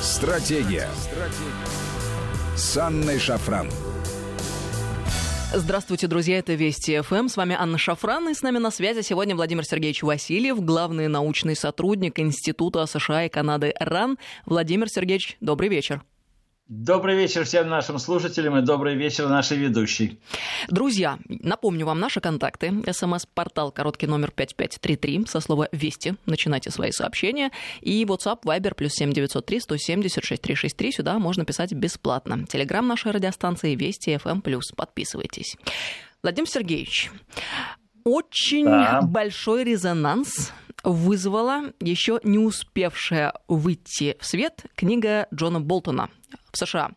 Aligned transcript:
Стратегия. 0.00 0.88
Стратегия. 0.96 2.56
С 2.56 2.74
Анной 2.78 3.18
Шафран. 3.18 3.68
Здравствуйте, 5.52 6.06
друзья, 6.06 6.38
это 6.38 6.54
Вести 6.54 6.98
ФМ. 7.02 7.28
С 7.28 7.36
вами 7.36 7.54
Анна 7.58 7.76
Шафран, 7.76 8.30
и 8.30 8.34
с 8.34 8.40
нами 8.40 8.56
на 8.56 8.70
связи 8.70 9.02
сегодня 9.02 9.36
Владимир 9.36 9.62
Сергеевич 9.66 10.02
Васильев, 10.02 10.58
главный 10.64 11.08
научный 11.08 11.54
сотрудник 11.54 12.18
Института 12.18 12.86
США 12.86 13.26
и 13.26 13.28
Канады 13.28 13.74
РАН. 13.78 14.16
Владимир 14.46 14.88
Сергеевич, 14.88 15.36
добрый 15.42 15.68
вечер. 15.68 16.02
Добрый 16.72 17.16
вечер 17.16 17.44
всем 17.44 17.68
нашим 17.68 17.98
слушателям 17.98 18.56
и 18.56 18.62
добрый 18.62 18.94
вечер 18.94 19.28
нашей 19.28 19.56
ведущей. 19.56 20.20
Друзья, 20.68 21.18
напомню 21.26 21.84
вам 21.84 21.98
наши 21.98 22.20
контакты. 22.20 22.72
СМС-портал 22.88 23.72
короткий 23.72 24.06
номер 24.06 24.30
5533 24.30 25.26
со 25.26 25.40
слова 25.40 25.68
«Вести». 25.72 26.14
Начинайте 26.26 26.70
свои 26.70 26.92
сообщения. 26.92 27.50
И 27.80 28.04
WhatsApp, 28.04 28.42
Viber, 28.44 28.76
плюс 28.76 28.92
7903 28.92 29.60
170 29.62 30.24
6363. 30.24 30.92
Сюда 30.92 31.18
можно 31.18 31.44
писать 31.44 31.72
бесплатно. 31.72 32.46
Телеграм 32.46 32.86
нашей 32.86 33.10
радиостанции 33.10 33.74
«Вести 33.74 34.10
FM+.» 34.10 34.40
Подписывайтесь. 34.76 35.56
Владимир 36.22 36.48
Сергеевич, 36.48 37.10
очень 38.04 38.66
да. 38.66 39.00
большой 39.02 39.64
резонанс 39.64 40.52
вызвала 40.84 41.72
еще 41.80 42.20
не 42.22 42.38
успевшая 42.38 43.34
выйти 43.48 44.16
в 44.20 44.24
свет 44.24 44.66
книга 44.76 45.26
Джона 45.34 45.60
Болтона 45.60 46.10
в 46.52 46.58
США. 46.58 46.90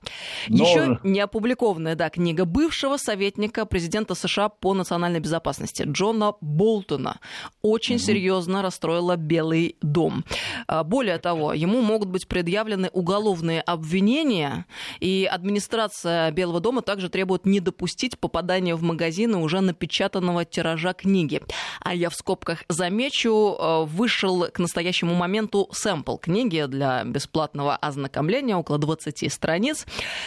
Но... 0.50 0.64
Еще 0.64 1.00
не 1.04 1.20
опубликованная 1.20 1.96
да, 1.96 2.10
книга 2.10 2.46
бывшего 2.46 2.98
советника 2.98 3.66
президента 3.66 4.16
США 4.16 4.50
по 4.50 4.74
национальной 4.74 5.20
безопасности 5.20 5.84
Джона 5.86 6.34
Болтона 6.42 7.20
очень 7.62 7.96
угу. 7.96 8.04
серьезно 8.04 8.62
расстроила 8.62 9.16
Белый 9.16 9.78
дом. 9.82 10.26
А, 10.68 10.84
более 10.84 11.18
того, 11.18 11.54
ему 11.54 11.82
могут 11.82 12.10
быть 12.10 12.28
предъявлены 12.28 12.90
уголовные 12.94 13.62
обвинения, 13.62 14.66
и 15.00 15.28
администрация 15.30 16.32
Белого 16.32 16.60
дома 16.60 16.82
также 16.82 17.10
требует 17.10 17.46
не 17.46 17.60
допустить 17.60 18.20
попадания 18.20 18.76
в 18.76 18.84
магазины 18.84 19.38
уже 19.38 19.62
напечатанного 19.62 20.46
тиража 20.46 20.94
книги. 20.94 21.42
А 21.82 21.94
я 21.94 22.10
в 22.10 22.16
скобках 22.16 22.64
замечу, 22.70 23.56
э, 23.58 23.84
вышел 23.86 24.48
к 24.52 24.60
настоящему 24.60 25.14
моменту 25.16 25.70
сэмпл 25.72 26.18
книги 26.18 26.66
для 26.68 27.04
бесплатного 27.04 27.76
ознакомления, 27.76 28.56
около 28.56 28.78
20 28.78 29.32
страниц. 29.32 29.43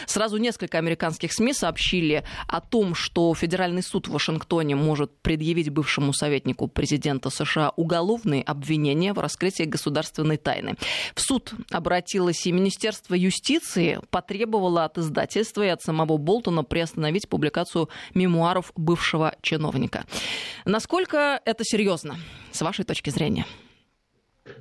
Сразу 0.07 0.37
несколько 0.37 0.79
американских 0.79 1.33
СМИ 1.33 1.53
сообщили 1.53 2.25
о 2.49 2.61
том, 2.61 2.95
что 2.95 3.35
Федеральный 3.35 3.83
суд 3.83 4.09
в 4.09 4.13
Вашингтоне 4.13 4.77
может 4.77 5.11
предъявить 5.23 5.71
бывшему 5.71 6.13
советнику 6.13 6.69
президента 6.69 7.31
США 7.31 7.73
уголовные 7.77 8.43
обвинения 8.43 9.13
в 9.13 9.19
раскрытии 9.19 9.65
государственной 9.65 10.37
тайны. 10.37 10.77
В 11.15 11.21
суд 11.21 11.53
обратилось 11.71 12.47
и 12.47 12.53
Министерство 12.53 13.15
юстиции, 13.15 14.01
потребовало 14.11 14.85
от 14.85 14.99
издательства 14.99 15.63
и 15.63 15.69
от 15.69 15.83
самого 15.83 16.17
Болтона 16.17 16.65
приостановить 16.65 17.29
публикацию 17.29 17.89
мемуаров 18.15 18.73
бывшего 18.77 19.35
чиновника. 19.43 20.05
Насколько 20.65 21.41
это 21.45 21.65
серьезно, 21.65 22.17
с 22.53 22.61
вашей 22.63 22.85
точки 22.85 23.11
зрения? 23.11 23.47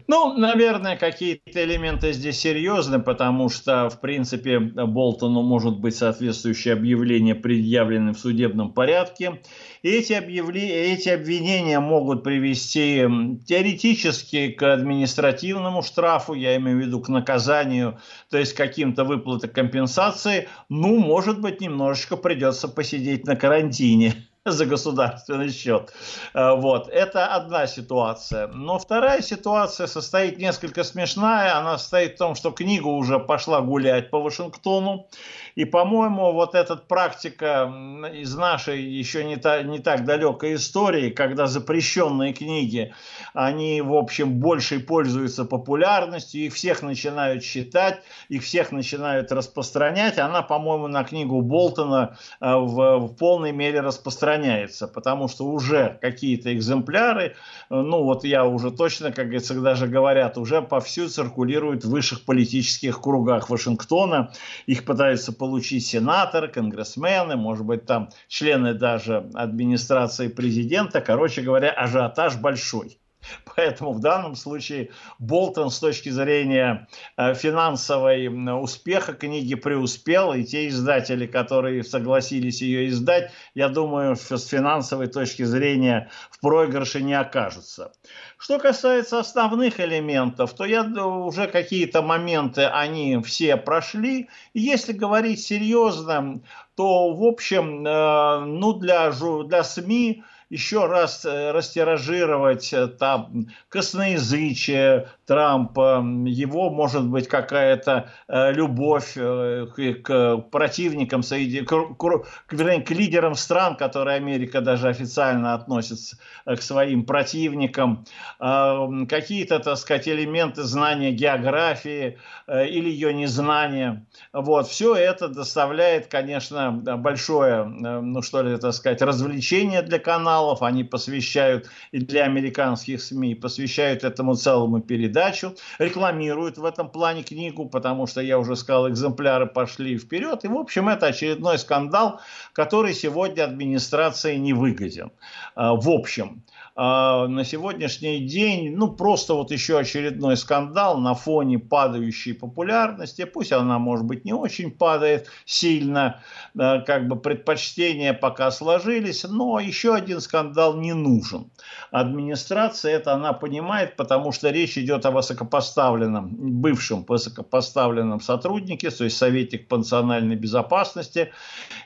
Ну, 0.07 0.37
наверное, 0.37 0.97
какие-то 0.97 1.63
элементы 1.63 2.13
здесь 2.13 2.39
серьезны, 2.39 2.99
потому 2.99 3.49
что, 3.49 3.89
в 3.89 3.99
принципе, 4.01 4.59
Болтону 4.59 5.41
может 5.41 5.79
быть 5.79 5.95
соответствующее 5.95 6.73
объявление 6.73 7.33
предъявлено 7.33 8.13
в 8.13 8.19
судебном 8.19 8.73
порядке. 8.73 9.41
И 9.81 9.89
эти, 9.89 10.13
объявления, 10.13 10.93
эти 10.93 11.09
обвинения 11.09 11.79
могут 11.79 12.23
привести 12.23 13.03
теоретически 13.47 14.49
к 14.49 14.73
административному 14.73 15.81
штрафу, 15.81 16.33
я 16.33 16.55
имею 16.57 16.77
в 16.77 16.81
виду 16.81 16.99
к 17.01 17.09
наказанию, 17.09 17.99
то 18.29 18.37
есть 18.37 18.53
каким-то 18.53 19.05
выплатой 19.05 19.49
компенсации. 19.49 20.47
Ну, 20.69 20.99
может 20.99 21.41
быть, 21.41 21.61
немножечко 21.61 22.15
придется 22.15 22.67
посидеть 22.67 23.25
на 23.25 23.35
карантине 23.35 24.13
за 24.51 24.65
государственный 24.65 25.49
счет. 25.49 25.91
Э, 26.33 26.55
вот. 26.55 26.87
Это 26.89 27.25
одна 27.25 27.65
ситуация. 27.65 28.47
Но 28.47 28.77
вторая 28.77 29.21
ситуация 29.21 29.87
состоит 29.87 30.37
несколько 30.37 30.83
смешная. 30.83 31.57
Она 31.57 31.79
состоит 31.79 32.15
в 32.15 32.17
том, 32.17 32.35
что 32.35 32.51
книга 32.51 32.87
уже 32.87 33.19
пошла 33.19 33.61
гулять 33.61 34.11
по 34.11 34.21
Вашингтону. 34.21 35.07
И, 35.55 35.63
по-моему, 35.63 36.33
вот 36.33 36.53
эта 36.53 36.75
практика 36.75 37.71
из 38.13 38.35
нашей 38.35 38.83
еще 38.83 39.23
не, 39.23 39.37
та, 39.37 39.63
не 39.63 39.79
так 39.79 40.03
далекой 40.03 40.55
истории, 40.55 41.09
когда 41.09 41.47
запрещенные 41.47 42.33
книги, 42.33 42.93
они, 43.33 43.81
в 43.81 43.93
общем, 43.93 44.33
больше 44.33 44.81
пользуются 44.81 45.45
популярностью, 45.45 46.41
их 46.41 46.53
всех 46.53 46.81
начинают 46.81 47.41
читать, 47.43 48.01
их 48.27 48.43
всех 48.43 48.73
начинают 48.73 49.31
распространять, 49.31 50.17
она, 50.17 50.41
по-моему, 50.41 50.87
на 50.87 51.05
книгу 51.05 51.41
Болтона 51.41 52.17
э, 52.41 52.53
в, 52.53 52.97
в 53.07 53.15
полной 53.15 53.53
мере 53.53 53.79
распространяется, 53.79 54.87
потому 54.89 55.29
что 55.29 55.45
уже 55.45 55.97
какие-то 56.01 56.53
экземпляры, 56.53 57.27
э, 57.27 57.31
ну 57.69 58.03
вот 58.03 58.25
я 58.25 58.45
уже 58.45 58.71
точно, 58.71 59.11
как 59.11 59.27
говорится, 59.27 59.59
даже 59.61 59.87
говорят, 59.87 60.37
уже 60.37 60.61
повсюду 60.61 61.09
циркулируют 61.09 61.85
в 61.85 61.89
высших 61.89 62.25
политических 62.25 63.01
кругах 63.01 63.49
Вашингтона, 63.49 64.33
их 64.65 64.83
пытаются 64.83 65.31
получить 65.45 65.85
сенаторы, 65.85 66.47
конгрессмены, 66.47 67.35
может 67.35 67.65
быть, 67.67 67.85
там 67.85 68.09
члены 68.27 68.73
даже 68.73 69.29
администрации 69.35 70.27
президента. 70.27 71.01
Короче 71.01 71.43
говоря, 71.43 71.69
ажиотаж 71.69 72.37
большой. 72.37 72.97
Поэтому 73.55 73.93
в 73.93 73.99
данном 73.99 74.35
случае 74.35 74.91
Болтон 75.19 75.69
с 75.69 75.79
точки 75.79 76.09
зрения 76.09 76.87
э, 77.17 77.33
финансовой 77.33 78.27
успеха 78.61 79.13
книги 79.13 79.55
преуспел, 79.55 80.33
и 80.33 80.43
те 80.43 80.67
издатели, 80.67 81.25
которые 81.25 81.83
согласились 81.83 82.61
ее 82.61 82.89
издать, 82.89 83.31
я 83.53 83.69
думаю, 83.69 84.15
с 84.15 84.45
финансовой 84.47 85.07
точки 85.07 85.43
зрения 85.43 86.09
в 86.29 86.39
проигрыше 86.39 87.01
не 87.01 87.13
окажутся. 87.13 87.91
Что 88.37 88.59
касается 88.59 89.19
основных 89.19 89.79
элементов, 89.79 90.53
то 90.53 90.65
я 90.65 90.83
уже 90.83 91.47
какие-то 91.47 92.01
моменты 92.01 92.65
они 92.65 93.21
все 93.23 93.57
прошли. 93.57 94.29
И 94.53 94.59
если 94.59 94.93
говорить 94.93 95.41
серьезно, 95.41 96.41
то 96.75 97.13
в 97.13 97.23
общем, 97.23 97.85
э, 97.85 98.39
ну 98.45 98.73
для, 98.73 99.11
для 99.11 99.63
СМИ 99.63 100.23
еще 100.49 100.85
раз 100.85 101.25
э, 101.25 101.51
растиражировать 101.51 102.71
э, 102.71 102.87
там 102.87 103.47
косноязычие 103.69 105.09
Трампа, 105.25 106.03
его, 106.25 106.69
может 106.69 107.07
быть, 107.07 107.27
какая-то 107.27 108.11
э, 108.27 108.51
любовь 108.53 109.13
к 109.15 110.37
противникам, 110.51 111.21
к, 111.23 112.53
вернее, 112.53 112.81
к 112.81 112.91
лидерам 112.91 113.35
стран, 113.35 113.75
которые 113.75 114.17
Америка 114.17 114.61
даже 114.61 114.87
официально 114.87 115.55
относится 115.55 116.17
к 116.45 116.61
своим 116.61 117.05
противникам, 117.05 118.05
какие-то, 118.39 119.59
так 119.59 119.77
сказать, 119.77 120.07
элементы 120.07 120.63
знания 120.63 121.11
географии 121.11 122.19
или 122.47 122.89
ее 122.89 123.13
незнания. 123.13 124.05
Вот, 124.31 124.67
все 124.67 124.95
это 124.95 125.27
доставляет, 125.27 126.07
конечно, 126.07 126.71
большое, 126.71 127.63
ну 127.65 128.21
что 128.21 128.43
ли, 128.43 128.57
так 128.57 128.73
сказать, 128.73 129.01
развлечение 129.01 129.81
для 129.81 129.99
канала, 129.99 130.34
каналов, 130.35 130.61
они 130.61 130.83
посвящают 130.83 131.69
и 131.93 131.99
для 131.99 132.25
американских 132.25 133.01
СМИ, 133.01 133.35
посвящают 133.35 134.03
этому 134.03 134.35
целому 134.35 134.81
передачу, 134.81 135.55
рекламируют 135.79 136.57
в 136.57 136.65
этом 136.65 136.89
плане 136.89 137.23
книгу, 137.23 137.69
потому 137.69 138.07
что, 138.07 138.21
я 138.21 138.37
уже 138.37 138.55
сказал, 138.55 138.89
экземпляры 138.89 139.45
пошли 139.45 139.97
вперед. 139.97 140.43
И, 140.43 140.47
в 140.47 140.57
общем, 140.57 140.89
это 140.89 141.07
очередной 141.07 141.57
скандал, 141.57 142.19
который 142.53 142.93
сегодня 142.93 143.45
администрации 143.45 144.35
не 144.35 144.53
выгоден. 144.53 145.11
А, 145.55 145.73
в 145.73 145.89
общем, 145.89 146.43
на 146.77 147.43
сегодняшний 147.45 148.19
день, 148.19 148.75
ну, 148.75 148.91
просто 148.91 149.33
вот 149.33 149.49
еще 149.51 149.79
очередной 149.79 150.35
скандал 150.35 150.97
на 150.97 151.13
фоне 151.13 151.57
падающей 151.57 152.33
популярности, 152.33 153.23
пусть 153.23 153.53
она, 153.53 153.79
может 153.79 154.05
быть, 154.05 154.25
не 154.25 154.33
очень 154.33 154.71
падает 154.71 155.29
сильно, 155.45 156.21
как 156.53 157.07
бы 157.07 157.15
предпочтения 157.15 158.13
пока 158.13 158.51
сложились, 158.51 159.23
но 159.23 159.59
еще 159.61 159.95
один 159.95 160.19
скандал 160.19 160.75
не 160.75 160.93
нужен. 160.93 161.49
Администрация 161.91 162.95
это 162.95 163.13
она 163.13 163.31
понимает, 163.31 163.95
потому 163.95 164.33
что 164.33 164.49
речь 164.49 164.77
идет 164.77 165.05
о 165.05 165.11
высокопоставленном, 165.11 166.29
бывшем 166.59 167.05
высокопоставленном 167.07 168.19
сотруднике, 168.19 168.91
то 168.91 169.05
есть 169.05 169.15
советник 169.15 169.69
по 169.69 169.77
национальной 169.77 170.35
безопасности, 170.35 171.31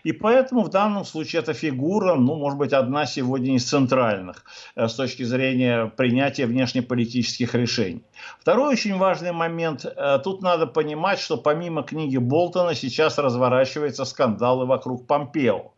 и 0.04 0.14
поэтому 0.14 0.64
в 0.64 0.69
данном 0.69 1.06
случае 1.06 1.44
эта 1.44 1.54
фигура, 1.54 2.16
ну, 2.16 2.38
может 2.38 2.58
быть, 2.58 2.74
одна 2.74 3.06
сегодня 3.06 3.56
из 3.56 3.69
центральных 3.69 4.44
с 4.88 4.96
точки 4.96 5.24
зрения 5.24 5.88
принятия 5.88 6.46
внешнеполитических 6.46 7.56
решений. 7.56 8.04
Второй 8.39 8.74
очень 8.74 8.98
важный 8.98 9.31
момент. 9.31 9.86
Э, 9.86 10.19
тут 10.24 10.42
надо 10.42 10.68
понимать, 10.68 11.19
что 11.19 11.38
помимо 11.38 11.83
книги 11.83 12.18
Болтона 12.18 12.75
сейчас 12.75 13.18
разворачиваются 13.18 14.06
скандалы 14.06 14.66
вокруг 14.66 15.07
Помпео. 15.07 15.74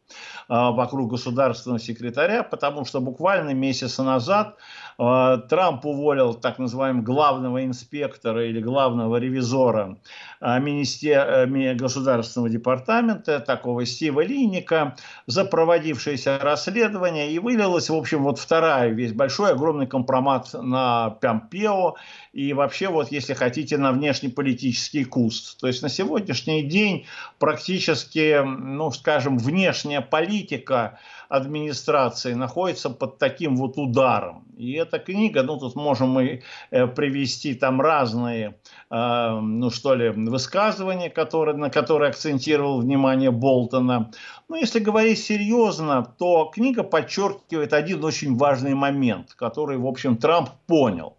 А, 0.48 0.72
вокруг 0.72 1.12
государственного 1.12 1.80
секретаря, 1.80 2.44
потому 2.44 2.86
что 2.86 3.00
буквально 3.00 3.54
месяц 3.54 3.98
назад 4.00 4.58
а, 4.98 5.38
Трамп 5.38 5.86
уволил 5.86 6.34
так 6.34 6.60
называемого 6.60 7.04
главного 7.04 7.66
инспектора 7.66 8.46
или 8.46 8.62
главного 8.62 9.16
ревизора 9.18 9.98
министер... 10.42 11.48
Э, 11.48 11.72
государственного 11.76 12.50
департамента, 12.50 13.40
такого 13.40 13.86
Стива 13.86 14.22
Линника, 14.22 14.96
за 15.26 15.46
проводившееся 15.46 16.40
расследование, 16.40 17.32
и 17.32 17.40
вылилось, 17.40 17.90
в 17.90 17.96
общем, 17.96 18.24
вот 18.24 18.40
вторая 18.40 18.90
весь 18.90 19.14
большой, 19.14 19.52
огромный 19.52 19.88
компромат 19.88 20.50
на 20.54 21.12
Помпео, 21.22 21.96
и 22.34 22.54
вообще, 22.54 22.88
вот 22.88 23.12
если 23.12 23.34
хотите, 23.34 23.78
на 23.78 23.92
внешнеполитический 23.92 25.04
куст. 25.04 25.60
То 25.60 25.68
есть 25.68 25.84
на 25.84 25.90
сегодняшний 25.90 26.64
день 26.64 27.06
практически, 27.40 28.42
ну, 28.42 28.90
скажем, 28.92 29.38
внешняя 29.38 30.00
политика 30.00 30.98
администрации 31.28 32.34
находится 32.34 32.90
под 32.90 33.18
таким 33.18 33.58
вот 33.58 33.78
ударом. 33.78 34.46
И 34.58 34.72
эта 34.74 35.00
книга, 35.00 35.44
ну, 35.44 35.58
тут 35.58 35.76
можем 35.76 36.10
мы 36.10 36.44
э, 36.72 36.88
привести 36.88 37.54
там 37.54 37.82
разные, 37.82 38.56
э, 38.90 39.40
ну, 39.42 39.70
что 39.70 39.94
ли, 39.94 40.10
высказывания, 40.10 41.10
которые, 41.10 41.58
на 41.58 41.70
которые 41.70 42.12
акцентировал 42.12 42.80
внимание 42.80 43.32
Болтона. 43.32 44.12
Но 44.48 44.56
если 44.56 44.80
говорить 44.80 45.20
серьезно, 45.20 46.14
то 46.18 46.46
книга 46.46 46.84
подчеркивает 46.84 47.74
один 47.74 48.04
очень 48.06 48.38
важный 48.38 48.74
момент, 48.74 49.34
который, 49.34 49.78
в 49.78 49.86
общем, 49.86 50.16
Трамп 50.16 50.50
понял 50.66 51.18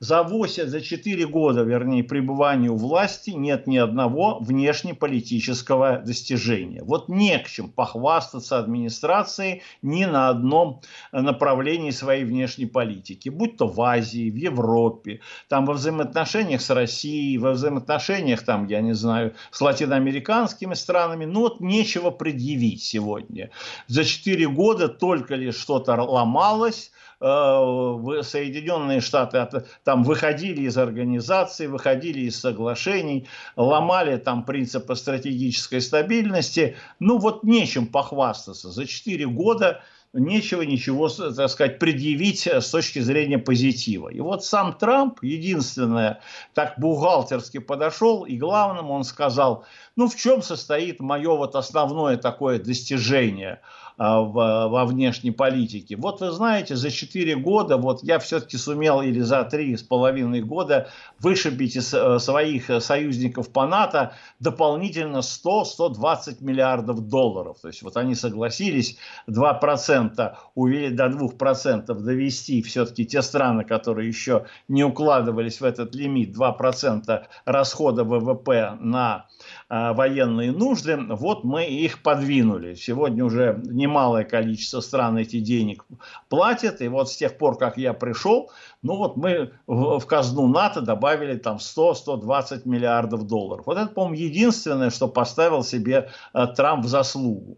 за 0.00 0.22
8, 0.22 0.66
за 0.66 0.80
4 0.80 1.26
года, 1.26 1.62
вернее, 1.62 2.02
пребывания 2.02 2.70
у 2.70 2.76
власти 2.76 3.30
нет 3.30 3.66
ни 3.66 3.76
одного 3.76 4.38
внешнеполитического 4.40 5.98
достижения. 5.98 6.82
Вот 6.82 7.10
не 7.10 7.38
к 7.38 7.48
чем 7.48 7.70
похвастаться 7.70 8.58
администрацией 8.58 9.62
ни 9.82 10.06
на 10.06 10.30
одном 10.30 10.80
направлении 11.12 11.90
своей 11.90 12.24
внешней 12.24 12.64
политики, 12.64 13.28
будь 13.28 13.58
то 13.58 13.68
в 13.68 13.80
Азии, 13.82 14.30
в 14.30 14.36
Европе, 14.36 15.20
там 15.48 15.66
во 15.66 15.74
взаимоотношениях 15.74 16.62
с 16.62 16.70
Россией, 16.70 17.36
во 17.36 17.52
взаимоотношениях, 17.52 18.42
там, 18.42 18.66
я 18.68 18.80
не 18.80 18.94
знаю, 18.94 19.34
с 19.50 19.60
латиноамериканскими 19.60 20.72
странами, 20.72 21.26
ну 21.26 21.40
вот 21.40 21.60
нечего 21.60 22.10
предъявить 22.10 22.82
сегодня. 22.82 23.50
За 23.86 24.04
4 24.04 24.48
года 24.48 24.88
только 24.88 25.34
лишь 25.34 25.56
что-то 25.56 26.00
ломалось, 26.00 26.90
Э, 27.20 28.22
Соединенные 28.22 29.02
Штаты 29.02 29.64
там 29.84 30.04
выходили 30.04 30.62
из 30.62 30.78
организации, 30.78 31.66
выходили 31.66 32.20
из 32.20 32.40
соглашений, 32.40 33.28
ломали 33.56 34.16
там 34.16 34.44
принципы 34.44 34.96
стратегической 34.96 35.82
стабильности. 35.82 36.76
Ну 36.98 37.18
вот 37.18 37.44
нечем 37.44 37.86
похвастаться. 37.86 38.70
За 38.70 38.86
4 38.86 39.26
года 39.26 39.82
нечего 40.14 40.62
ничего, 40.62 41.08
так 41.08 41.50
сказать, 41.50 41.78
предъявить 41.78 42.46
с 42.46 42.70
точки 42.70 43.00
зрения 43.00 43.38
позитива. 43.38 44.08
И 44.08 44.20
вот 44.20 44.42
сам 44.44 44.72
Трамп, 44.72 45.22
единственное, 45.22 46.20
так 46.54 46.74
бухгалтерски 46.78 47.58
подошел, 47.58 48.24
и 48.24 48.36
главным 48.36 48.90
он 48.90 49.04
сказал, 49.04 49.66
ну 49.94 50.08
в 50.08 50.16
чем 50.16 50.42
состоит 50.42 51.00
мое 51.00 51.36
вот 51.36 51.54
основное 51.54 52.16
такое 52.16 52.58
достижение– 52.58 53.60
а, 54.02 54.22
во 54.22 54.86
внешней 54.86 55.30
политике. 55.30 55.94
Вот 55.94 56.22
вы 56.22 56.30
знаете, 56.30 56.74
за 56.74 56.90
4 56.90 57.36
года, 57.36 57.76
вот 57.76 58.02
я 58.02 58.18
все-таки 58.18 58.56
сумел, 58.56 59.02
или 59.02 59.20
за 59.20 59.40
3,5 59.40 60.40
года, 60.40 60.88
вышибить 61.18 61.76
из 61.76 61.92
э, 61.92 62.18
своих 62.18 62.70
союзников 62.80 63.52
по 63.52 63.66
НАТО 63.66 64.14
дополнительно 64.38 65.18
100-120 65.18 66.42
миллиардов 66.42 67.08
долларов. 67.08 67.58
То 67.60 67.68
есть 67.68 67.82
вот 67.82 67.98
они 67.98 68.14
согласились 68.14 68.96
2% 69.28 70.34
увеличить 70.54 70.96
до 70.96 71.06
2% 71.08 71.92
довести 71.92 72.62
все-таки 72.62 73.04
те 73.04 73.20
страны, 73.20 73.64
которые 73.64 74.08
еще 74.08 74.46
не 74.66 74.82
укладывались 74.82 75.60
в 75.60 75.64
этот 75.64 75.94
лимит, 75.94 76.34
2% 76.34 77.22
расхода 77.44 78.04
ВВП 78.04 78.78
на 78.80 79.26
военные 79.70 80.50
нужды, 80.50 80.96
вот 80.96 81.44
мы 81.44 81.64
их 81.66 82.02
подвинули. 82.02 82.74
Сегодня 82.74 83.24
уже 83.24 83.60
немалое 83.64 84.24
количество 84.24 84.80
стран 84.80 85.18
эти 85.18 85.38
денег 85.38 85.84
платят, 86.28 86.80
и 86.80 86.88
вот 86.88 87.08
с 87.08 87.16
тех 87.16 87.38
пор, 87.38 87.56
как 87.56 87.78
я 87.78 87.92
пришел, 87.92 88.50
ну 88.82 88.96
вот 88.96 89.16
мы 89.16 89.52
в, 89.66 90.00
казну 90.06 90.48
НАТО 90.48 90.80
добавили 90.80 91.36
там 91.36 91.58
100-120 91.58 92.62
миллиардов 92.64 93.26
долларов. 93.26 93.66
Вот 93.66 93.78
это, 93.78 93.88
по-моему, 93.88 94.16
единственное, 94.16 94.90
что 94.90 95.06
поставил 95.06 95.62
себе 95.62 96.10
э, 96.34 96.46
Трамп 96.56 96.84
в 96.84 96.88
заслугу. 96.88 97.56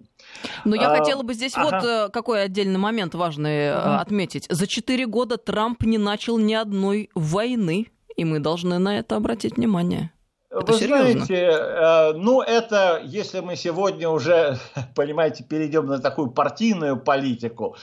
Но 0.65 0.77
я 0.77 0.93
а, 0.93 0.99
хотела 0.99 1.23
бы 1.23 1.35
здесь 1.35 1.53
ага. 1.57 1.65
вот 1.65 1.85
э, 1.85 2.09
какой 2.11 2.45
отдельный 2.45 2.79
момент 2.79 3.15
важный 3.15 3.73
ага. 3.73 4.01
отметить. 4.01 4.47
За 4.51 4.67
четыре 4.67 5.07
года 5.07 5.37
Трамп 5.37 5.83
не 5.85 5.99
начал 5.99 6.39
ни 6.39 6.55
одной 6.55 7.11
войны, 7.15 7.89
и 8.17 8.25
мы 8.25 8.41
должны 8.41 8.79
на 8.79 8.99
это 8.99 9.17
обратить 9.17 9.57
внимание. 9.57 10.13
Это 10.55 10.73
Вы 10.73 10.79
серьезно? 10.79 11.25
знаете, 11.25 11.35
э, 11.35 12.13
ну 12.13 12.43
это, 12.43 13.01
если 13.03 13.41
мы 13.41 13.57
сегодня 13.57 14.11
уже, 14.11 14.59
понимаете, 14.95 15.45
перейдем 15.45 15.87
на 15.87 15.99
такую 15.99 16.31
партийную 16.31 16.99
политику, 16.99 17.77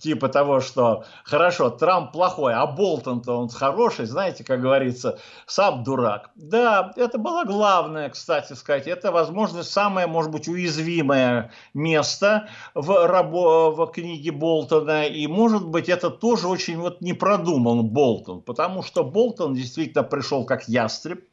типа 0.00 0.28
того, 0.28 0.60
что 0.60 1.04
хорошо, 1.24 1.70
Трамп 1.70 2.12
плохой, 2.12 2.52
а 2.52 2.66
Болтон-то 2.66 3.38
он 3.38 3.48
хороший, 3.48 4.04
знаете, 4.04 4.44
как 4.44 4.60
говорится, 4.60 5.18
сам 5.46 5.82
дурак. 5.82 6.28
Да, 6.34 6.92
это 6.96 7.16
было 7.16 7.44
главное, 7.44 8.10
кстати 8.10 8.52
сказать, 8.52 8.86
это, 8.86 9.12
возможно, 9.12 9.62
самое, 9.62 10.06
может 10.06 10.30
быть, 10.30 10.46
уязвимое 10.46 11.52
место 11.72 12.48
в, 12.74 12.90
рабо- 12.90 13.70
в 13.70 13.86
книге 13.92 14.30
Болтона, 14.30 15.06
и, 15.06 15.26
может 15.26 15.66
быть, 15.66 15.88
это 15.88 16.10
тоже 16.10 16.48
очень 16.48 16.76
вот 16.76 17.00
не 17.00 17.14
продуман 17.14 17.86
Болтон, 17.86 18.42
потому 18.42 18.82
что 18.82 19.04
Болтон 19.04 19.54
действительно 19.54 20.02
пришел 20.02 20.44
как 20.44 20.68
ястреб, 20.68 21.24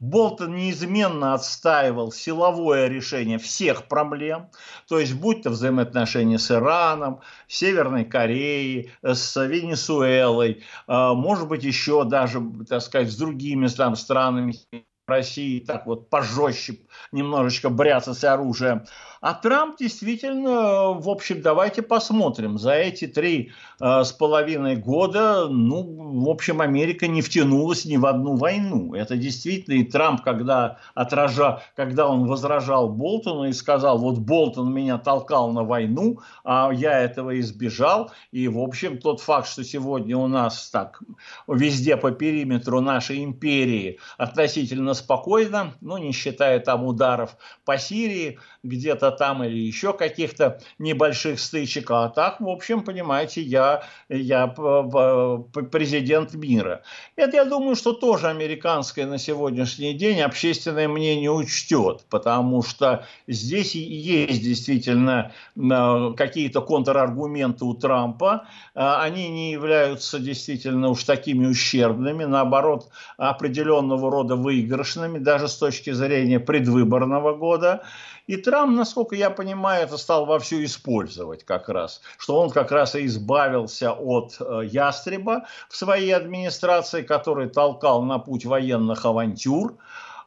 Болтон 0.00 0.56
неизменно 0.56 1.34
отстаивал 1.34 2.12
силовое 2.12 2.88
решение 2.88 3.38
всех 3.38 3.88
проблем, 3.88 4.50
то 4.88 4.98
есть 4.98 5.14
будь 5.14 5.42
то 5.42 5.50
взаимоотношения 5.50 6.38
с 6.38 6.50
Ираном, 6.50 7.20
Северной 7.48 8.04
Кореей, 8.04 8.92
с 9.02 9.42
Венесуэлой, 9.44 10.62
а, 10.86 11.14
может 11.14 11.48
быть 11.48 11.64
еще 11.64 12.04
даже, 12.04 12.42
так 12.68 12.82
сказать, 12.82 13.10
с 13.10 13.16
другими 13.16 13.68
там, 13.68 13.96
странами 13.96 14.54
России, 15.06 15.60
так 15.60 15.86
вот 15.86 16.08
пожестче 16.08 16.78
немножечко 17.12 17.68
бряцать 17.68 18.24
оружием. 18.24 18.84
А 19.20 19.32
Трамп 19.32 19.78
действительно, 19.78 20.92
в 20.92 21.08
общем, 21.08 21.40
давайте 21.40 21.80
посмотрим. 21.80 22.58
За 22.58 22.72
эти 22.72 23.06
три 23.06 23.52
э, 23.80 24.04
с 24.04 24.12
половиной 24.12 24.76
года, 24.76 25.48
ну, 25.48 26.22
в 26.24 26.28
общем, 26.28 26.60
Америка 26.60 27.06
не 27.06 27.22
втянулась 27.22 27.86
ни 27.86 27.96
в 27.96 28.04
одну 28.04 28.36
войну. 28.36 28.94
Это 28.94 29.16
действительно, 29.16 29.74
и 29.74 29.84
Трамп, 29.84 30.22
когда, 30.22 30.78
отража, 30.94 31.62
когда 31.74 32.06
он 32.06 32.26
возражал 32.26 32.90
Болтону 32.90 33.44
и 33.44 33.52
сказал, 33.52 33.98
вот 33.98 34.18
Болтон 34.18 34.72
меня 34.72 34.98
толкал 34.98 35.52
на 35.52 35.64
войну, 35.64 36.20
а 36.44 36.70
я 36.70 37.00
этого 37.00 37.38
избежал. 37.40 38.10
И, 38.30 38.46
в 38.48 38.58
общем, 38.58 38.98
тот 38.98 39.20
факт, 39.20 39.48
что 39.48 39.64
сегодня 39.64 40.18
у 40.18 40.26
нас 40.26 40.68
так 40.68 41.00
везде 41.48 41.96
по 41.96 42.10
периметру 42.10 42.80
нашей 42.80 43.24
империи 43.24 43.98
относительно 44.18 44.93
спокойно, 44.94 45.74
ну, 45.80 45.98
не 45.98 46.12
считая 46.12 46.60
там 46.60 46.84
ударов 46.84 47.36
по 47.64 47.78
Сирии, 47.78 48.38
где-то 48.62 49.10
там 49.10 49.44
или 49.44 49.58
еще 49.58 49.92
каких-то 49.92 50.60
небольших 50.78 51.38
стычек. 51.38 51.90
А 51.90 52.08
так, 52.08 52.40
в 52.40 52.48
общем, 52.48 52.82
понимаете, 52.82 53.42
я, 53.42 53.82
я 54.08 54.46
президент 54.46 56.34
мира. 56.34 56.82
Это, 57.16 57.36
я 57.36 57.44
думаю, 57.44 57.76
что 57.76 57.92
тоже 57.92 58.28
американское 58.28 59.06
на 59.06 59.18
сегодняшний 59.18 59.94
день 59.94 60.20
общественное 60.20 60.88
мнение 60.88 61.30
учтет, 61.30 62.04
потому 62.08 62.62
что 62.62 63.06
здесь 63.26 63.74
есть 63.74 64.42
действительно 64.42 65.32
э, 65.56 66.12
какие-то 66.16 66.60
контраргументы 66.62 67.64
у 67.64 67.74
Трампа. 67.74 68.46
Э, 68.74 68.96
они 69.00 69.28
не 69.28 69.52
являются 69.52 70.18
действительно 70.18 70.88
уж 70.88 71.04
такими 71.04 71.46
ущербными, 71.46 72.24
наоборот, 72.24 72.88
определенного 73.18 74.10
рода 74.10 74.36
выигрышными, 74.84 75.18
даже 75.18 75.48
с 75.48 75.56
точки 75.56 75.90
зрения 75.92 76.40
предвыборного 76.40 77.34
года. 77.34 77.82
И 78.26 78.36
Трамп, 78.36 78.76
насколько 78.76 79.14
я 79.16 79.30
понимаю, 79.30 79.84
это 79.84 79.98
стал 79.98 80.26
вовсю 80.26 80.64
использовать 80.64 81.44
как 81.44 81.68
раз, 81.68 82.00
что 82.18 82.40
он 82.40 82.50
как 82.50 82.72
раз 82.72 82.94
и 82.94 83.04
избавился 83.06 83.92
от 83.92 84.36
э, 84.40 84.62
ястреба 84.64 85.44
в 85.68 85.76
своей 85.76 86.14
администрации, 86.14 87.02
который 87.02 87.48
толкал 87.48 88.02
на 88.02 88.18
путь 88.18 88.46
военных 88.46 89.04
авантюр. 89.04 89.76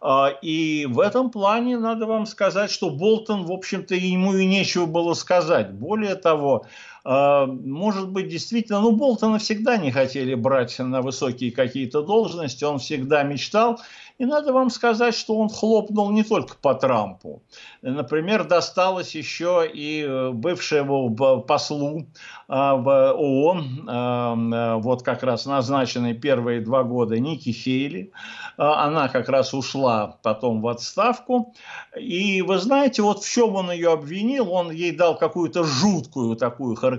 Э, 0.02 0.28
и 0.44 0.86
в 0.88 1.00
этом 1.00 1.32
плане 1.32 1.80
надо 1.80 2.06
вам 2.06 2.28
сказать, 2.28 2.70
что 2.70 2.92
Болтон, 2.92 3.46
в 3.46 3.52
общем-то, 3.52 3.96
ему 3.96 4.36
и 4.36 4.46
нечего 4.46 4.86
было 4.86 5.16
сказать. 5.16 5.72
Более 5.72 6.16
того, 6.16 6.66
может 7.08 8.10
быть, 8.10 8.28
действительно, 8.28 8.82
ну, 8.82 8.92
Болтона 8.92 9.40
всегда 9.40 9.78
не 9.78 9.92
хотели 9.92 10.34
брать 10.34 10.78
на 10.80 11.02
высокие 11.02 11.52
какие-то 11.52 12.02
должности, 12.02 12.66
он 12.66 12.80
всегда 12.80 13.24
мечтал 13.24 13.80
и 14.18 14.26
надо 14.26 14.52
вам 14.52 14.70
сказать, 14.70 15.16
что 15.16 15.38
он 15.38 15.50
хлопнул 15.50 16.10
не 16.10 16.24
только 16.24 16.56
по 16.60 16.74
Трампу. 16.74 17.44
Например, 17.84 18.46
досталось 18.46 19.14
еще 19.14 19.70
и 19.72 20.02
э, 20.02 20.32
бывшему 20.32 21.16
послу 21.44 22.08
а, 22.48 22.76
в 22.76 23.14
ООН, 23.14 23.88
а, 23.88 24.78
вот 24.78 25.04
как 25.04 25.22
раз 25.22 25.46
назначенной 25.46 26.16
первые 26.16 26.62
два 26.62 26.84
года 26.84 27.20
Ники 27.20 27.50
Хейли. 27.50 28.12
А, 28.58 28.86
она 28.86 29.08
как 29.08 29.30
раз 29.30 29.54
ушла 29.54 30.18
потом 30.24 30.62
в 30.62 30.68
отставку. 30.68 31.54
И 32.00 32.42
вы 32.42 32.58
знаете, 32.58 33.04
вот 33.04 33.24
в 33.24 33.30
чем 33.30 33.56
он 33.56 33.72
ее 33.72 33.92
обвинил, 33.92 34.52
он 34.52 34.72
ей 34.72 34.96
дал 34.96 35.16
какую-то 35.16 35.64
жуткую 35.64 36.36
такую 36.38 36.76
характеристику, 36.76 36.97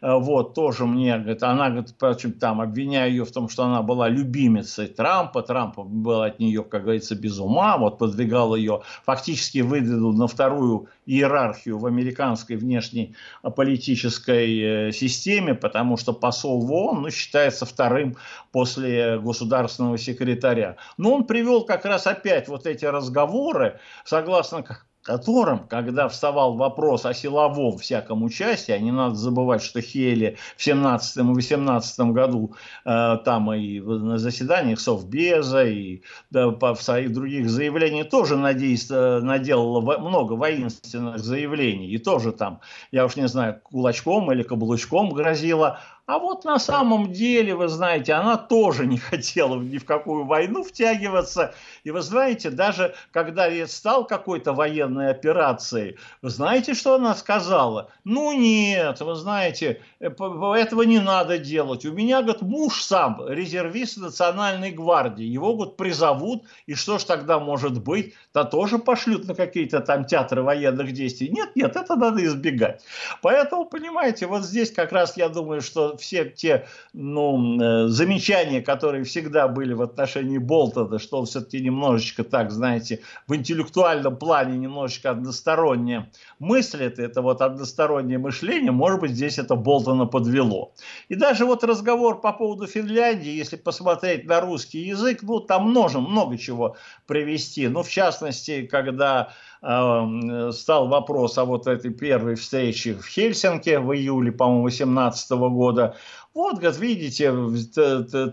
вот 0.00 0.54
тоже 0.54 0.86
мне, 0.86 1.18
говорит, 1.18 1.42
она, 1.42 1.70
говорит, 1.70 2.38
там 2.40 2.60
обвиняю 2.60 3.10
ее 3.10 3.24
в 3.24 3.32
том, 3.32 3.48
что 3.48 3.64
она 3.64 3.82
была 3.82 4.08
любимицей 4.08 4.86
Трампа, 4.86 5.42
Трампа 5.42 5.82
был 5.82 6.22
от 6.22 6.38
нее, 6.38 6.62
как 6.64 6.82
говорится, 6.82 7.14
без 7.14 7.38
ума, 7.38 7.76
вот 7.78 7.98
подвигал 7.98 8.54
ее, 8.54 8.82
фактически 9.04 9.58
выдвинул 9.58 10.12
на 10.12 10.26
вторую 10.26 10.88
иерархию 11.06 11.78
в 11.78 11.86
американской 11.86 12.56
внешней 12.56 13.14
политической 13.56 14.88
э, 14.88 14.92
системе, 14.92 15.54
потому 15.54 15.96
что 15.96 16.12
посол 16.12 16.60
в 16.60 16.72
ООН 16.72 17.02
ну, 17.02 17.10
считается 17.10 17.64
вторым 17.64 18.16
после 18.52 19.18
государственного 19.18 19.98
секретаря. 19.98 20.76
Но 20.98 21.14
он 21.14 21.24
привел 21.24 21.64
как 21.64 21.84
раз 21.84 22.06
опять 22.06 22.48
вот 22.48 22.66
эти 22.66 22.84
разговоры, 22.84 23.80
согласно 24.04 24.62
котором, 25.08 25.66
когда 25.68 26.06
вставал 26.06 26.54
вопрос 26.54 27.06
о 27.06 27.14
силовом 27.14 27.78
всяком 27.78 28.22
участии, 28.24 28.72
а 28.72 28.78
не 28.78 28.92
надо 28.92 29.14
забывать, 29.14 29.62
что 29.62 29.80
Хели 29.80 30.36
в 30.54 30.62
17 30.62 31.16
и 31.16 31.20
18 31.22 32.00
году 32.12 32.54
э, 32.84 33.16
там 33.24 33.50
и 33.54 33.80
на 33.80 34.18
заседаниях 34.18 34.78
Совбеза 34.78 35.64
и 35.64 36.02
да, 36.28 36.50
по, 36.50 36.74
в 36.74 36.82
своих 36.82 37.14
других 37.14 37.48
заявлениях 37.48 38.10
тоже, 38.10 38.36
надеюсь, 38.36 38.90
э, 38.90 39.20
наделала 39.20 39.80
много 39.98 40.34
воинственных 40.34 41.20
заявлений 41.20 41.88
и 41.88 41.96
тоже 41.96 42.32
там, 42.32 42.60
я 42.92 43.06
уж 43.06 43.16
не 43.16 43.28
знаю, 43.28 43.60
кулачком 43.62 44.30
или 44.30 44.42
каблучком 44.42 45.08
грозила, 45.14 45.80
а 46.08 46.18
вот 46.18 46.46
на 46.46 46.58
самом 46.58 47.12
деле, 47.12 47.54
вы 47.54 47.68
знаете, 47.68 48.14
она 48.14 48.38
тоже 48.38 48.86
не 48.86 48.96
хотела 48.96 49.60
ни 49.60 49.76
в 49.76 49.84
какую 49.84 50.24
войну 50.24 50.64
втягиваться. 50.64 51.54
И 51.84 51.90
вы 51.90 52.00
знаете, 52.00 52.48
даже 52.48 52.94
когда 53.12 53.46
стал 53.66 54.06
какой-то 54.06 54.54
военной 54.54 55.10
операцией, 55.10 55.98
вы 56.22 56.30
знаете, 56.30 56.72
что 56.72 56.94
она 56.94 57.14
сказала? 57.14 57.90
Ну 58.04 58.32
нет, 58.32 59.00
вы 59.00 59.16
знаете, 59.16 59.82
э, 60.00 60.08
этого 60.08 60.82
не 60.82 60.98
надо 60.98 61.36
делать. 61.36 61.84
У 61.84 61.92
меня, 61.92 62.22
говорит, 62.22 62.40
муж 62.40 62.82
сам 62.82 63.20
резервист 63.28 63.98
национальной 63.98 64.70
гвардии. 64.70 65.26
Его, 65.26 65.56
говорит, 65.56 65.76
призовут, 65.76 66.44
и 66.64 66.72
что 66.74 66.98
ж 66.98 67.04
тогда 67.04 67.38
может 67.38 67.82
быть? 67.82 68.14
То 68.32 68.44
тоже 68.44 68.78
пошлют 68.78 69.28
на 69.28 69.34
какие-то 69.34 69.80
там 69.80 70.06
театры 70.06 70.42
военных 70.42 70.90
действий. 70.92 71.28
Нет, 71.28 71.54
нет, 71.54 71.76
это 71.76 71.96
надо 71.96 72.24
избегать. 72.24 72.82
Поэтому, 73.20 73.66
понимаете, 73.66 74.26
вот 74.26 74.44
здесь 74.44 74.72
как 74.72 74.92
раз 74.92 75.18
я 75.18 75.28
думаю, 75.28 75.60
что 75.60 75.97
все 76.00 76.24
те 76.24 76.66
ну, 76.92 77.60
э, 77.60 77.88
замечания, 77.88 78.60
которые 78.62 79.04
всегда 79.04 79.48
были 79.48 79.72
в 79.72 79.82
отношении 79.82 80.38
Болтона, 80.38 80.98
что 80.98 81.18
он 81.18 81.26
все-таки 81.26 81.60
немножечко 81.60 82.24
так, 82.24 82.50
знаете, 82.50 83.00
в 83.26 83.34
интеллектуальном 83.34 84.16
плане 84.16 84.58
немножечко 84.58 85.10
односторонне 85.10 86.10
мыслит, 86.38 86.98
это 86.98 87.22
вот 87.22 87.42
одностороннее 87.42 88.18
мышление, 88.18 88.72
может 88.72 89.00
быть, 89.00 89.12
здесь 89.12 89.38
это 89.38 89.54
Болтона 89.54 90.06
подвело. 90.06 90.72
И 91.08 91.14
даже 91.14 91.44
вот 91.44 91.64
разговор 91.64 92.20
по 92.20 92.32
поводу 92.32 92.66
Финляндии, 92.66 93.30
если 93.30 93.56
посмотреть 93.56 94.26
на 94.26 94.40
русский 94.40 94.80
язык, 94.80 95.22
ну, 95.22 95.40
там 95.40 95.70
множим, 95.70 96.04
много 96.04 96.38
чего 96.38 96.76
привести. 97.06 97.68
Ну, 97.68 97.82
в 97.82 97.88
частности, 97.88 98.66
когда 98.66 99.32
стал 99.60 100.88
вопрос 100.88 101.36
о 101.38 101.44
вот 101.44 101.66
этой 101.66 101.90
первой 101.90 102.36
встрече 102.36 102.94
в 102.94 103.06
Хельсинки 103.06 103.76
в 103.76 103.92
июле, 103.92 104.30
по-моему, 104.30 104.68
2018 104.68 105.30
года, 105.32 105.96
вот, 106.34 106.58
говорит, 106.58 106.78
видите, 106.78 107.32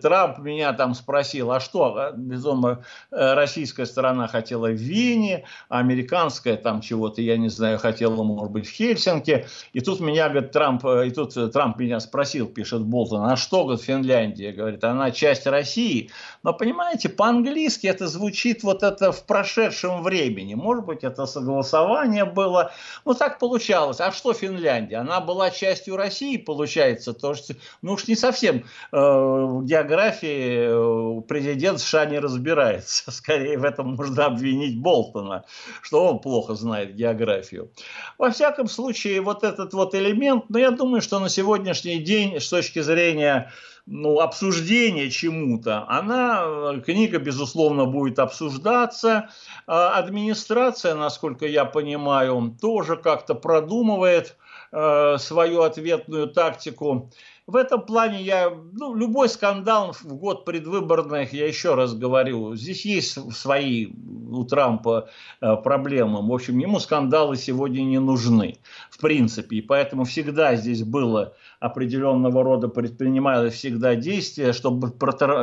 Трамп 0.01 0.37
меня 0.39 0.73
там 0.73 0.93
спросил, 0.93 1.51
а 1.51 1.59
что, 1.59 1.95
а, 1.95 2.11
безумно, 2.11 2.83
э, 3.09 3.33
российская 3.33 3.85
сторона 3.85 4.27
хотела 4.27 4.67
в 4.67 4.75
Вене, 4.75 5.45
а 5.69 5.79
американская 5.79 6.57
там 6.57 6.81
чего-то, 6.81 7.21
я 7.21 7.37
не 7.37 7.49
знаю, 7.49 7.79
хотела, 7.79 8.21
может 8.21 8.51
быть, 8.51 8.67
в 8.67 8.71
Хельсинки. 8.71 9.47
И 9.73 9.79
тут 9.79 10.01
меня, 10.01 10.29
говорит, 10.29 10.51
Трамп, 10.51 10.85
э, 10.85 11.07
и 11.07 11.11
тут 11.11 11.33
Трамп 11.51 11.79
меня 11.79 11.99
спросил, 11.99 12.47
пишет 12.47 12.81
Болтон, 12.81 13.23
а 13.23 13.37
что, 13.37 13.63
говорит, 13.63 13.83
Финляндия? 13.83 14.51
Говорит, 14.51 14.83
она 14.83 15.09
часть 15.11 15.47
России. 15.47 16.11
Но, 16.43 16.53
понимаете, 16.53 17.09
по-английски 17.09 17.87
это 17.87 18.07
звучит 18.07 18.61
вот 18.61 18.83
это 18.83 19.11
в 19.13 19.25
прошедшем 19.25 20.03
времени. 20.03 20.53
Может 20.53 20.85
быть, 20.85 21.03
это 21.03 21.25
согласование 21.25 22.25
было. 22.25 22.71
Ну, 23.05 23.13
так 23.13 23.39
получалось. 23.39 23.99
А 23.99 24.11
что 24.11 24.33
Финляндия? 24.33 24.97
Она 24.97 25.21
была 25.21 25.49
частью 25.49 25.95
России, 25.95 26.37
получается, 26.37 27.13
то, 27.13 27.33
что 27.33 27.55
ну 27.85 27.93
уж 27.93 28.07
не 28.07 28.15
совсем 28.15 28.57
э, 28.57 28.97
в 28.97 29.63
географии 29.63 31.19
э, 31.19 31.21
президент 31.27 31.79
США 31.79 32.05
не 32.05 32.17
разбирается. 32.17 33.11
Скорее 33.11 33.59
в 33.59 33.63
этом 33.63 33.93
можно 33.93 34.25
обвинить 34.25 34.81
Болтона, 34.81 35.45
что 35.83 36.07
он 36.07 36.19
плохо 36.19 36.55
знает 36.55 36.95
географию. 36.95 37.71
Во 38.17 38.31
всяком 38.31 38.67
случае, 38.67 39.21
вот 39.21 39.43
этот 39.43 39.73
вот 39.73 39.93
элемент, 39.93 40.45
но 40.49 40.57
ну, 40.57 40.59
я 40.59 40.71
думаю, 40.71 41.03
что 41.03 41.19
на 41.19 41.29
сегодняшний 41.29 41.99
день 41.99 42.39
с 42.39 42.49
точки 42.49 42.79
зрения 42.79 43.51
ну, 43.85 44.19
обсуждения 44.19 45.11
чему-то, 45.11 45.85
она, 45.87 46.41
э, 46.43 46.81
книга, 46.83 47.19
безусловно, 47.19 47.85
будет 47.85 48.17
обсуждаться. 48.17 49.29
А 49.67 49.99
администрация, 49.99 50.95
насколько 50.95 51.45
я 51.45 51.65
понимаю, 51.65 52.57
тоже 52.59 52.97
как-то 52.97 53.35
продумывает 53.35 54.37
э, 54.71 55.17
свою 55.19 55.61
ответную 55.61 56.29
тактику. 56.29 57.11
В 57.47 57.57
этом 57.57 57.85
плане 57.85 58.23
я, 58.23 58.51
ну, 58.73 58.95
любой 58.95 59.29
скандал 59.29 59.93
в 59.93 60.15
год 60.15 60.45
предвыборных, 60.45 61.31
я 61.31 61.47
еще 61.47 61.75
раз 61.75 61.93
говорю, 61.93 62.55
здесь 62.55 62.85
есть 62.85 63.33
свои 63.35 63.89
у 64.31 64.43
Трампа 64.45 65.09
э, 65.41 65.55
проблемы. 65.57 66.27
В 66.27 66.33
общем, 66.33 66.57
ему 66.57 66.79
скандалы 66.79 67.35
сегодня 67.35 67.83
не 67.83 67.99
нужны, 67.99 68.57
в 68.89 68.99
принципе. 68.99 69.57
И 69.57 69.61
поэтому 69.61 70.05
всегда 70.05 70.55
здесь 70.55 70.83
было 70.83 71.35
определенного 71.59 72.43
рода 72.43 72.67
предпринималось 72.67 73.53
всегда 73.53 73.93
действия, 73.95 74.51
чтобы 74.51 74.91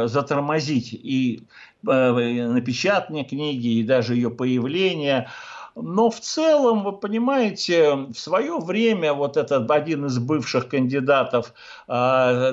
затормозить 0.09 0.93
и 0.93 1.45
э, 1.87 2.47
напечатание 2.49 3.25
книги, 3.25 3.79
и 3.79 3.85
даже 3.85 4.17
ее 4.17 4.31
появление. 4.31 5.29
Но 5.75 6.11
в 6.11 6.21
целом, 6.21 6.85
вы 6.85 6.93
понимаете, 6.93 7.95
в 7.95 8.15
свое 8.15 8.59
время 8.59 9.15
вот 9.15 9.37
этот 9.37 9.71
один 9.71 10.07
из 10.07 10.19
бывших 10.19 10.69
кандидатов 10.69 11.55
э, 11.89 11.93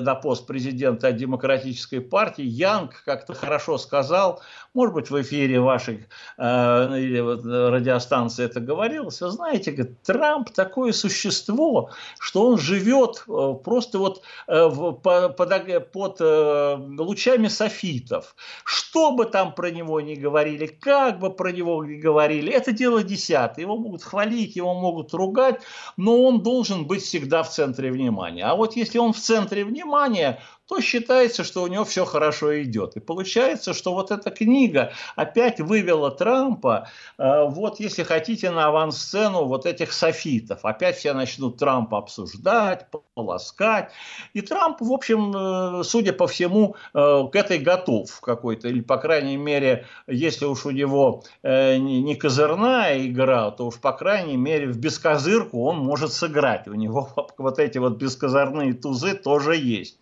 на 0.00 0.14
пост 0.14 0.46
президента 0.46 1.12
Демократической 1.12 2.00
партии, 2.00 2.44
Янг, 2.44 3.02
как-то 3.04 3.34
хорошо 3.34 3.76
сказал, 3.78 4.40
может 4.72 4.94
быть, 4.94 5.10
в 5.10 5.20
эфире 5.20 5.60
вашей 5.60 6.06
э, 6.38 6.98
или 6.98 7.20
вот 7.20 7.44
радиостанции 7.44 8.44
это 8.44 8.60
говорилось, 8.60 9.20
вы 9.20 9.30
знаете, 9.30 9.72
говорит, 9.72 10.02
Трамп 10.02 10.50
такое 10.50 10.92
существо, 10.92 11.90
что 12.18 12.46
он 12.46 12.58
живет 12.58 13.24
э, 13.28 13.54
просто 13.62 13.98
вот 13.98 14.22
э, 14.46 14.66
в, 14.66 14.92
по, 14.92 15.28
под, 15.28 15.92
под 15.92 16.16
э, 16.20 16.76
лучами 16.98 17.48
софитов. 17.48 18.34
Что 18.64 19.12
бы 19.12 19.26
там 19.26 19.54
про 19.54 19.70
него 19.70 20.00
ни 20.00 20.14
говорили, 20.14 20.66
как 20.66 21.18
бы 21.18 21.30
про 21.30 21.52
него 21.52 21.84
ни 21.84 21.96
говорили, 21.96 22.52
это 22.52 22.72
дело 22.72 23.02
десятое. 23.10 23.64
Его 23.64 23.76
могут 23.76 24.02
хвалить, 24.02 24.56
его 24.56 24.74
могут 24.74 25.12
ругать, 25.12 25.62
но 25.96 26.22
он 26.24 26.42
должен 26.42 26.86
быть 26.86 27.02
всегда 27.02 27.42
в 27.42 27.50
центре 27.50 27.90
внимания. 27.90 28.44
А 28.44 28.54
вот 28.54 28.76
если 28.76 28.98
он 28.98 29.12
в 29.12 29.18
центре 29.18 29.64
внимания, 29.64 30.40
то 30.70 30.80
считается, 30.80 31.42
что 31.42 31.64
у 31.64 31.66
него 31.66 31.84
все 31.84 32.04
хорошо 32.04 32.62
идет. 32.62 32.94
И 32.96 33.00
получается, 33.00 33.74
что 33.74 33.92
вот 33.92 34.12
эта 34.12 34.30
книга 34.30 34.92
опять 35.16 35.58
вывела 35.60 36.12
Трампа, 36.12 36.86
э, 37.18 37.44
вот 37.48 37.80
если 37.80 38.04
хотите, 38.04 38.52
на 38.52 38.66
авансцену 38.66 39.46
вот 39.46 39.66
этих 39.66 39.92
софитов. 39.92 40.64
Опять 40.64 40.96
все 40.96 41.12
начнут 41.12 41.58
Трампа 41.58 41.98
обсуждать, 41.98 42.86
полоскать. 43.16 43.90
И 44.32 44.42
Трамп, 44.42 44.80
в 44.80 44.92
общем, 44.92 45.80
э, 45.80 45.82
судя 45.82 46.12
по 46.12 46.28
всему, 46.28 46.76
э, 46.94 47.24
к 47.32 47.34
этой 47.34 47.58
готов 47.58 48.20
какой-то. 48.20 48.68
Или, 48.68 48.80
по 48.80 48.96
крайней 48.96 49.36
мере, 49.36 49.86
если 50.06 50.44
уж 50.44 50.66
у 50.66 50.70
него 50.70 51.24
не 51.42 52.14
козырная 52.14 53.08
игра, 53.08 53.50
то 53.50 53.66
уж, 53.66 53.80
по 53.80 53.90
крайней 53.90 54.36
мере, 54.36 54.68
в 54.68 54.78
бескозырку 54.78 55.64
он 55.64 55.78
может 55.78 56.12
сыграть. 56.12 56.68
У 56.68 56.74
него 56.74 57.08
вот 57.38 57.58
эти 57.58 57.78
вот 57.78 57.96
бескозырные 57.96 58.74
тузы 58.74 59.14
тоже 59.14 59.56
есть. 59.56 59.98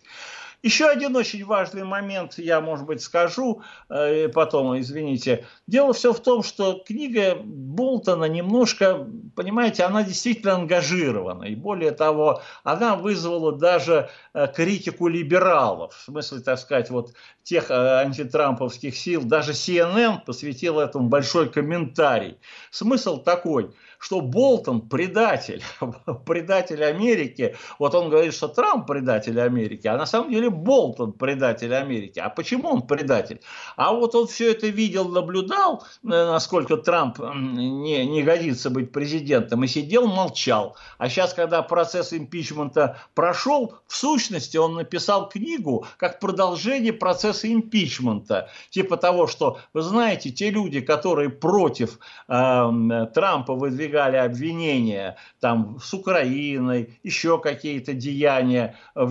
Еще 0.61 0.87
один 0.87 1.15
очень 1.15 1.45
важный 1.45 1.85
момент, 1.85 2.37
я, 2.37 2.59
может 2.59 2.85
быть, 2.85 3.01
скажу 3.01 3.61
э, 3.89 4.27
потом, 4.27 4.77
извините. 4.77 5.45
Дело 5.67 5.93
все 5.93 6.11
в 6.11 6.19
том, 6.19 6.43
что 6.43 6.83
книга 6.85 7.35
Болтона 7.41 8.25
немножко, 8.25 9.07
понимаете, 9.35 9.83
она 9.83 10.03
действительно 10.03 10.55
ангажирована. 10.55 11.45
И 11.45 11.55
более 11.55 11.91
того, 11.91 12.41
она 12.65 12.97
вызвала 12.97 13.53
даже 13.53 14.09
э, 14.33 14.47
критику 14.53 15.07
либералов. 15.07 15.95
В 15.95 16.01
смысле, 16.01 16.41
так 16.41 16.59
сказать, 16.59 16.89
вот 16.89 17.13
тех 17.43 17.71
э, 17.71 17.73
антитрамповских 17.73 18.97
сил. 18.97 19.23
Даже 19.23 19.53
CNN 19.53 20.25
посвятил 20.25 20.79
этому 20.79 21.07
большой 21.07 21.49
комментарий. 21.49 22.37
Смысл 22.69 23.23
такой– 23.23 23.71
что 23.99 24.21
Болтон 24.21 24.87
предатель, 24.87 25.61
предатель 26.25 26.83
Америки. 26.83 27.55
Вот 27.77 27.93
он 27.93 28.09
говорит, 28.09 28.33
что 28.33 28.47
Трамп 28.47 28.87
предатель 28.87 29.39
Америки, 29.39 29.87
а 29.87 29.97
на 29.97 30.05
самом 30.05 30.31
деле 30.31 30.48
Болтон 30.49 31.13
предатель 31.13 31.73
Америки. 31.73 32.19
А 32.19 32.29
почему 32.29 32.69
он 32.69 32.81
предатель? 32.81 33.41
А 33.75 33.93
вот 33.93 34.15
он 34.15 34.27
все 34.27 34.51
это 34.51 34.67
видел, 34.67 35.07
наблюдал, 35.09 35.83
э, 36.03 36.07
насколько 36.07 36.77
Трамп 36.77 37.19
не, 37.19 38.05
не 38.05 38.23
годится 38.23 38.69
быть 38.69 38.91
президентом, 38.91 39.63
и 39.63 39.67
сидел, 39.67 40.07
молчал. 40.07 40.75
А 40.97 41.09
сейчас, 41.09 41.33
когда 41.33 41.61
процесс 41.61 42.13
импичмента 42.13 42.97
прошел, 43.13 43.75
в 43.87 43.95
сущности 43.95 44.57
он 44.57 44.75
написал 44.75 45.29
книгу 45.29 45.85
как 45.97 46.19
продолжение 46.19 46.93
процесса 46.93 47.51
импичмента. 47.51 48.49
Типа 48.69 48.97
того, 48.97 49.27
что, 49.27 49.59
вы 49.73 49.81
знаете, 49.81 50.29
те 50.29 50.49
люди, 50.49 50.81
которые 50.81 51.29
против 51.29 51.99
э, 52.27 53.05
Трампа 53.13 53.55
выдвигали 53.55 54.17
обвинения 54.17 55.17
там, 55.39 55.79
с 55.81 55.93
Украиной, 55.93 56.99
еще 57.03 57.39
какие-то 57.39 57.93
деяния, 57.93 58.75
э, 58.95 59.05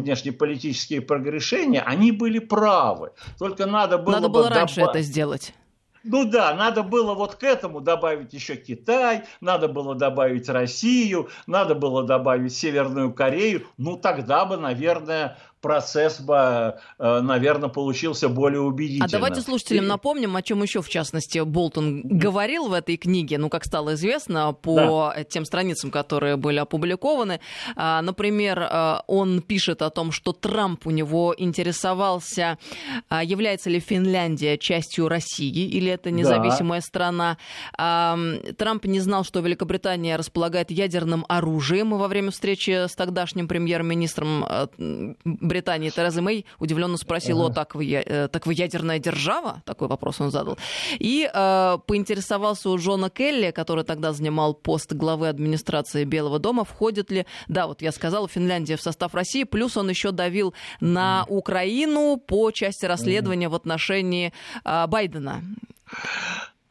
прогрешения, 1.28 1.82
они 1.82 2.12
были 2.12 2.38
правы. 2.38 3.12
Только 3.38 3.66
надо 3.66 3.98
было... 3.98 4.14
Надо 4.14 4.28
было 4.28 4.48
раньше 4.48 4.76
добав... 4.76 4.94
это 4.94 5.02
сделать. 5.02 5.54
Ну 6.04 6.24
да, 6.24 6.54
надо 6.54 6.82
было 6.82 7.14
вот 7.14 7.34
к 7.34 7.42
этому 7.42 7.80
добавить 7.80 8.32
еще 8.32 8.56
Китай, 8.56 9.24
надо 9.40 9.68
было 9.68 9.94
добавить 9.94 10.48
Россию, 10.48 11.28
надо 11.46 11.74
было 11.74 12.02
добавить 12.04 12.54
Северную 12.54 13.12
Корею. 13.12 13.66
Ну 13.76 13.96
тогда 13.96 14.44
бы, 14.46 14.56
наверное, 14.56 15.36
процесс 15.60 16.20
бы, 16.20 16.76
э, 16.98 17.20
наверное, 17.20 17.68
получился 17.68 18.28
более 18.28 18.60
убедительным. 18.60 19.06
А 19.06 19.10
давайте 19.10 19.40
слушателям 19.40 19.84
И... 19.84 19.88
напомним, 19.88 20.36
о 20.36 20.42
чем 20.42 20.62
еще, 20.62 20.82
в 20.82 20.88
частности, 20.88 21.38
Болтон 21.40 22.02
говорил 22.02 22.68
в 22.68 22.72
этой 22.72 22.96
книге, 22.96 23.38
ну, 23.38 23.48
как 23.48 23.64
стало 23.64 23.94
известно, 23.94 24.52
по 24.52 25.12
да. 25.14 25.24
тем 25.24 25.44
страницам, 25.44 25.90
которые 25.90 26.36
были 26.36 26.58
опубликованы. 26.58 27.40
А, 27.76 28.02
например, 28.02 28.60
э, 28.60 28.96
он 29.06 29.42
пишет 29.42 29.82
о 29.82 29.90
том, 29.90 30.12
что 30.12 30.32
Трамп 30.32 30.86
у 30.86 30.90
него 30.90 31.34
интересовался, 31.36 32.58
а, 33.08 33.22
является 33.22 33.70
ли 33.70 33.80
Финляндия 33.80 34.58
частью 34.58 35.08
России 35.08 35.68
или 35.68 35.90
это 35.90 36.10
независимая 36.10 36.80
да. 36.80 36.86
страна. 36.86 37.38
Трамп 38.56 38.84
не 38.84 39.00
знал, 39.00 39.24
что 39.24 39.40
Великобритания 39.40 40.16
располагает 40.16 40.70
ядерным 40.70 41.24
оружием 41.28 41.90
во 41.90 42.08
время 42.08 42.30
встречи 42.30 42.86
с 42.86 42.94
тогдашним 42.94 43.48
премьер-министром 43.48 44.44
э, 44.44 44.66
Британии 45.48 45.90
Терезы 45.90 46.20
Мэй 46.22 46.46
удивленно 46.58 46.96
спросила, 46.96 47.46
ага. 47.46 47.54
так, 47.54 47.74
вы, 47.74 47.90
э, 47.90 48.28
так 48.28 48.46
вы 48.46 48.54
ядерная 48.54 48.98
держава? 48.98 49.62
Такой 49.64 49.88
вопрос 49.88 50.20
он 50.20 50.30
задал. 50.30 50.58
И 50.98 51.28
э, 51.32 51.78
поинтересовался 51.86 52.70
у 52.70 52.78
Джона 52.78 53.10
Келли, 53.10 53.50
который 53.50 53.84
тогда 53.84 54.12
занимал 54.12 54.54
пост 54.54 54.92
главы 54.92 55.28
администрации 55.28 56.04
Белого 56.04 56.38
дома, 56.38 56.64
входит 56.64 57.10
ли, 57.10 57.26
да, 57.48 57.66
вот 57.66 57.82
я 57.82 57.92
сказала, 57.92 58.28
Финляндия 58.28 58.76
в 58.76 58.82
состав 58.82 59.14
России, 59.14 59.44
плюс 59.44 59.76
он 59.76 59.88
еще 59.90 60.12
давил 60.12 60.54
на 60.80 61.24
Украину 61.28 62.16
по 62.16 62.50
части 62.50 62.86
расследования 62.86 63.48
в 63.48 63.54
отношении 63.54 64.32
э, 64.64 64.86
Байдена. 64.86 65.42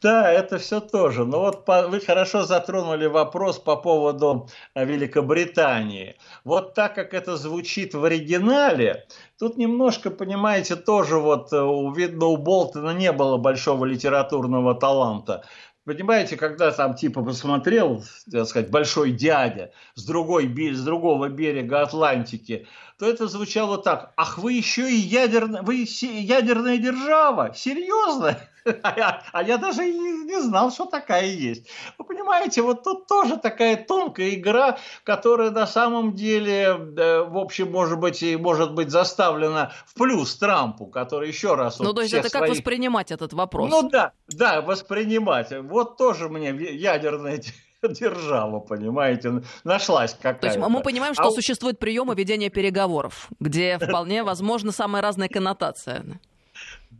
Да, 0.00 0.30
это 0.30 0.58
все 0.58 0.80
тоже. 0.80 1.24
Но 1.24 1.40
вот 1.40 1.64
по, 1.64 1.88
вы 1.88 2.00
хорошо 2.00 2.44
затронули 2.44 3.06
вопрос 3.06 3.58
по 3.58 3.74
поводу 3.74 4.48
э, 4.74 4.84
Великобритании. 4.84 6.16
Вот 6.44 6.74
так 6.74 6.94
как 6.94 7.14
это 7.14 7.36
звучит 7.36 7.94
в 7.94 8.04
оригинале, 8.04 9.06
тут 9.38 9.56
немножко, 9.56 10.10
понимаете, 10.10 10.76
тоже 10.76 11.18
вот 11.18 11.52
э, 11.52 11.56
видно 11.96 12.26
у 12.26 12.36
Болтона 12.36 12.90
не 12.90 13.10
было 13.10 13.38
большого 13.38 13.86
литературного 13.86 14.74
таланта. 14.76 15.44
Понимаете, 15.84 16.36
когда 16.36 16.70
там 16.70 16.94
типа 16.94 17.24
посмотрел, 17.24 18.04
так 18.30 18.46
сказать, 18.46 18.70
большой 18.70 19.10
дядя 19.10 19.72
с, 19.94 20.04
другой, 20.04 20.46
с 20.74 20.84
другого 20.84 21.28
берега 21.28 21.80
Атлантики, 21.80 22.68
то 22.98 23.08
это 23.08 23.26
звучало 23.26 23.78
так. 23.78 24.12
Ах, 24.16 24.38
вы 24.38 24.52
еще 24.52 24.88
и 24.88 24.96
ядерная, 24.96 25.62
вы 25.62 25.86
ядерная 26.02 26.76
держава? 26.76 27.52
Серьезно? 27.54 28.38
А 28.82 28.94
я, 28.96 29.22
а 29.32 29.42
я 29.42 29.58
даже 29.58 29.84
не, 29.84 30.24
не 30.24 30.40
знал, 30.40 30.70
что 30.70 30.86
такая 30.86 31.26
есть. 31.26 31.66
Вы 31.98 32.04
понимаете, 32.04 32.62
вот 32.62 32.84
тут 32.84 33.06
тоже 33.06 33.36
такая 33.36 33.76
тонкая 33.76 34.30
игра, 34.30 34.78
которая 35.04 35.50
на 35.50 35.66
самом 35.66 36.14
деле, 36.14 36.74
в 36.74 37.38
общем, 37.38 37.70
может 37.70 37.98
быть, 37.98 38.22
и 38.22 38.36
может 38.36 38.74
быть 38.74 38.90
заставлена 38.90 39.72
в 39.86 39.94
плюс 39.94 40.36
Трампу, 40.36 40.86
который 40.86 41.28
еще 41.28 41.54
раз... 41.54 41.78
Ну, 41.78 41.86
вот 41.86 41.96
то 41.96 42.02
есть 42.02 42.14
это 42.14 42.30
как 42.30 42.48
воспринимать 42.48 43.10
этот 43.10 43.32
вопрос? 43.32 43.70
Ну 43.70 43.88
да, 43.88 44.12
да, 44.28 44.60
воспринимать. 44.60 45.52
Вот 45.52 45.96
тоже 45.96 46.28
мне 46.28 46.50
ядерная 46.50 47.42
держава, 47.82 48.60
понимаете, 48.60 49.42
нашлась 49.64 50.14
какая-то. 50.14 50.40
То 50.40 50.46
есть 50.48 50.58
мы 50.58 50.80
понимаем, 50.82 51.14
что 51.14 51.28
а... 51.28 51.30
существуют 51.30 51.78
приемы 51.78 52.14
ведения 52.14 52.50
переговоров, 52.50 53.28
где 53.40 53.78
вполне 53.82 54.22
возможно 54.24 54.72
самая 54.72 55.02
разная 55.02 55.28
коннотация. 55.28 56.04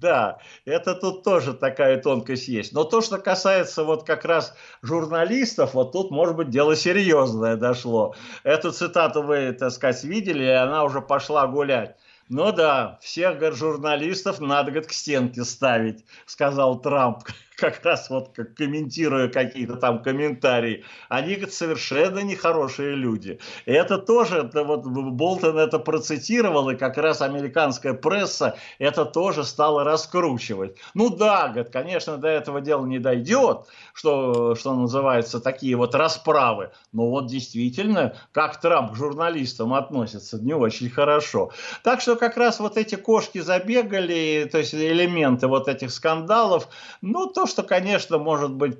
Да, 0.00 0.38
это 0.64 0.94
тут 0.94 1.24
тоже 1.24 1.54
такая 1.54 2.00
тонкость 2.00 2.46
есть. 2.46 2.72
Но 2.72 2.84
то, 2.84 3.00
что 3.00 3.18
касается 3.18 3.82
вот 3.82 4.04
как 4.04 4.24
раз 4.24 4.54
журналистов, 4.80 5.74
вот 5.74 5.90
тут, 5.90 6.12
может 6.12 6.36
быть, 6.36 6.50
дело 6.50 6.76
серьезное 6.76 7.56
дошло. 7.56 8.14
Эту 8.44 8.70
цитату 8.70 9.22
вы, 9.22 9.52
так 9.52 9.72
сказать, 9.72 10.04
видели, 10.04 10.44
и 10.44 10.50
она 10.50 10.84
уже 10.84 11.00
пошла 11.00 11.48
гулять. 11.48 11.96
Ну 12.28 12.52
да, 12.52 12.98
всех 13.02 13.38
говорит, 13.38 13.58
журналистов 13.58 14.38
надо 14.38 14.70
говорит, 14.70 14.88
к 14.88 14.92
стенке 14.92 15.42
ставить, 15.44 16.04
сказал 16.26 16.80
Трамп 16.80 17.24
как 17.58 17.84
раз 17.84 18.08
вот 18.08 18.30
как 18.34 18.54
комментируя 18.54 19.28
какие-то 19.28 19.76
там 19.76 20.00
комментарии, 20.00 20.84
они 21.08 21.44
совершенно 21.50 22.20
нехорошие 22.20 22.94
люди. 22.94 23.40
И 23.66 23.72
это 23.72 23.98
тоже, 23.98 24.38
это 24.38 24.62
вот 24.62 24.86
Болтон 24.86 25.58
это 25.58 25.80
процитировал, 25.80 26.70
и 26.70 26.76
как 26.76 26.96
раз 26.98 27.20
американская 27.20 27.94
пресса 27.94 28.56
это 28.78 29.04
тоже 29.04 29.42
стала 29.42 29.82
раскручивать. 29.82 30.76
Ну 30.94 31.10
да, 31.10 31.48
говорит, 31.48 31.72
конечно, 31.72 32.16
до 32.16 32.28
этого 32.28 32.60
дела 32.60 32.86
не 32.86 33.00
дойдет, 33.00 33.66
что, 33.92 34.54
что 34.54 34.74
называется, 34.74 35.40
такие 35.40 35.74
вот 35.74 35.96
расправы. 35.96 36.70
Но 36.92 37.10
вот 37.10 37.26
действительно, 37.26 38.14
как 38.30 38.60
Трамп 38.60 38.92
к 38.92 38.96
журналистам 38.96 39.74
относится, 39.74 40.38
не 40.38 40.54
очень 40.54 40.90
хорошо. 40.90 41.50
Так 41.82 42.00
что 42.00 42.14
как 42.14 42.36
раз 42.36 42.60
вот 42.60 42.76
эти 42.76 42.94
кошки 42.94 43.38
забегали, 43.38 44.48
то 44.50 44.58
есть 44.58 44.74
элементы 44.74 45.48
вот 45.48 45.66
этих 45.66 45.90
скандалов, 45.90 46.68
ну 47.02 47.26
то, 47.26 47.47
что, 47.48 47.62
конечно, 47.62 48.18
может 48.18 48.52
быть 48.54 48.78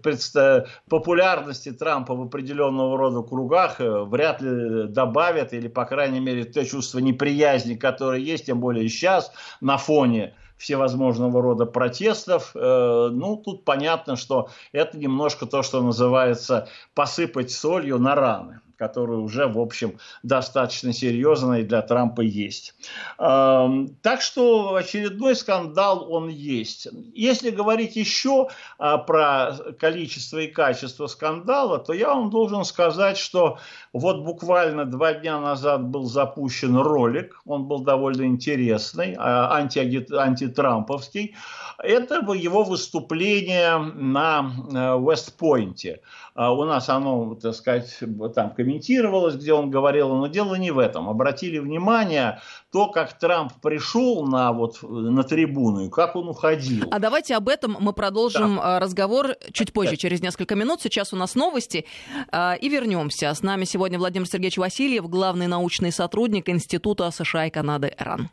популярности 0.88 1.72
Трампа 1.72 2.14
в 2.14 2.22
определенного 2.22 2.96
рода 2.96 3.22
кругах 3.22 3.80
э, 3.80 4.04
вряд 4.04 4.40
ли 4.40 4.86
добавят, 4.86 5.52
или, 5.52 5.68
по 5.68 5.84
крайней 5.84 6.20
мере, 6.20 6.44
то 6.44 6.64
чувство 6.64 7.00
неприязни, 7.00 7.74
которое 7.74 8.20
есть, 8.20 8.46
тем 8.46 8.60
более 8.60 8.88
сейчас, 8.88 9.32
на 9.60 9.76
фоне 9.76 10.34
всевозможного 10.56 11.40
рода 11.40 11.66
протестов. 11.66 12.52
Э, 12.54 13.08
ну, 13.10 13.36
тут 13.36 13.64
понятно, 13.64 14.16
что 14.16 14.50
это 14.72 14.98
немножко 14.98 15.46
то, 15.46 15.62
что 15.62 15.82
называется 15.82 16.68
посыпать 16.94 17.50
солью 17.50 17.98
на 17.98 18.14
раны 18.14 18.60
который 18.78 19.18
уже, 19.18 19.46
в 19.48 19.58
общем, 19.58 19.98
достаточно 20.22 20.92
серьезный 20.92 21.64
для 21.64 21.82
Трампа 21.82 22.20
есть. 22.20 22.74
Эм, 23.18 23.96
так 24.02 24.22
что 24.22 24.74
очередной 24.76 25.34
скандал 25.34 26.10
он 26.10 26.28
есть. 26.28 26.88
Если 27.14 27.50
говорить 27.50 27.96
еще 27.96 28.48
а, 28.78 28.98
про 28.98 29.56
количество 29.78 30.38
и 30.38 30.46
качество 30.46 31.08
скандала, 31.08 31.78
то 31.78 31.92
я 31.92 32.08
вам 32.14 32.30
должен 32.30 32.64
сказать, 32.64 33.18
что 33.18 33.58
вот 33.92 34.24
буквально 34.24 34.84
два 34.84 35.14
дня 35.14 35.40
назад 35.40 35.84
был 35.84 36.04
запущен 36.04 36.76
ролик, 36.76 37.40
он 37.44 37.64
был 37.64 37.80
довольно 37.80 38.22
интересный, 38.22 39.16
а, 39.18 39.56
анти 39.56 39.78
антитрамповский. 39.78 41.34
Это 41.78 42.16
его 42.32 42.64
выступление 42.64 43.78
на 43.78 44.50
Вестпойнте. 44.98 45.88
Э, 45.90 45.98
у 46.38 46.64
нас 46.64 46.88
оно, 46.88 47.34
так 47.34 47.54
сказать, 47.54 47.98
там 48.34 48.54
комментировалось, 48.54 49.34
где 49.34 49.52
он 49.52 49.70
говорил, 49.70 50.14
но 50.14 50.28
дело 50.28 50.54
не 50.54 50.70
в 50.70 50.78
этом. 50.78 51.08
Обратили 51.08 51.58
внимание 51.58 52.40
то, 52.70 52.88
как 52.90 53.18
Трамп 53.18 53.52
пришел 53.60 54.24
на, 54.24 54.52
вот, 54.52 54.78
на 54.82 55.24
трибуну 55.24 55.86
и 55.86 55.90
как 55.90 56.14
он 56.14 56.28
уходил. 56.28 56.86
А 56.92 57.00
давайте 57.00 57.34
об 57.34 57.48
этом 57.48 57.76
мы 57.80 57.92
продолжим 57.92 58.56
да. 58.56 58.76
Э, 58.76 58.78
разговор 58.78 59.34
чуть 59.52 59.72
позже, 59.72 59.96
через 59.96 60.22
несколько 60.22 60.54
минут. 60.54 60.80
Сейчас 60.80 61.12
у 61.12 61.16
нас 61.16 61.34
новости. 61.34 61.86
Э, 62.30 62.56
и 62.56 62.68
вернемся. 62.68 63.34
С 63.34 63.42
нами 63.42 63.64
сегодня 63.64 63.98
Владимир 63.98 64.28
Сергеевич 64.28 64.58
Васильев, 64.58 65.08
главный 65.08 65.48
научный 65.48 65.90
сотрудник 65.90 66.48
Института 66.48 67.10
США 67.10 67.46
и 67.46 67.50
Канады 67.50 67.94
РАН. 67.98 68.30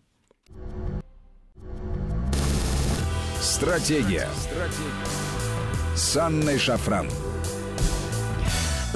Стратегия. 3.41 4.27
Стратегия. 4.35 5.25
С 5.95 6.17
Анной 6.17 6.59
Шафран. 6.59 7.07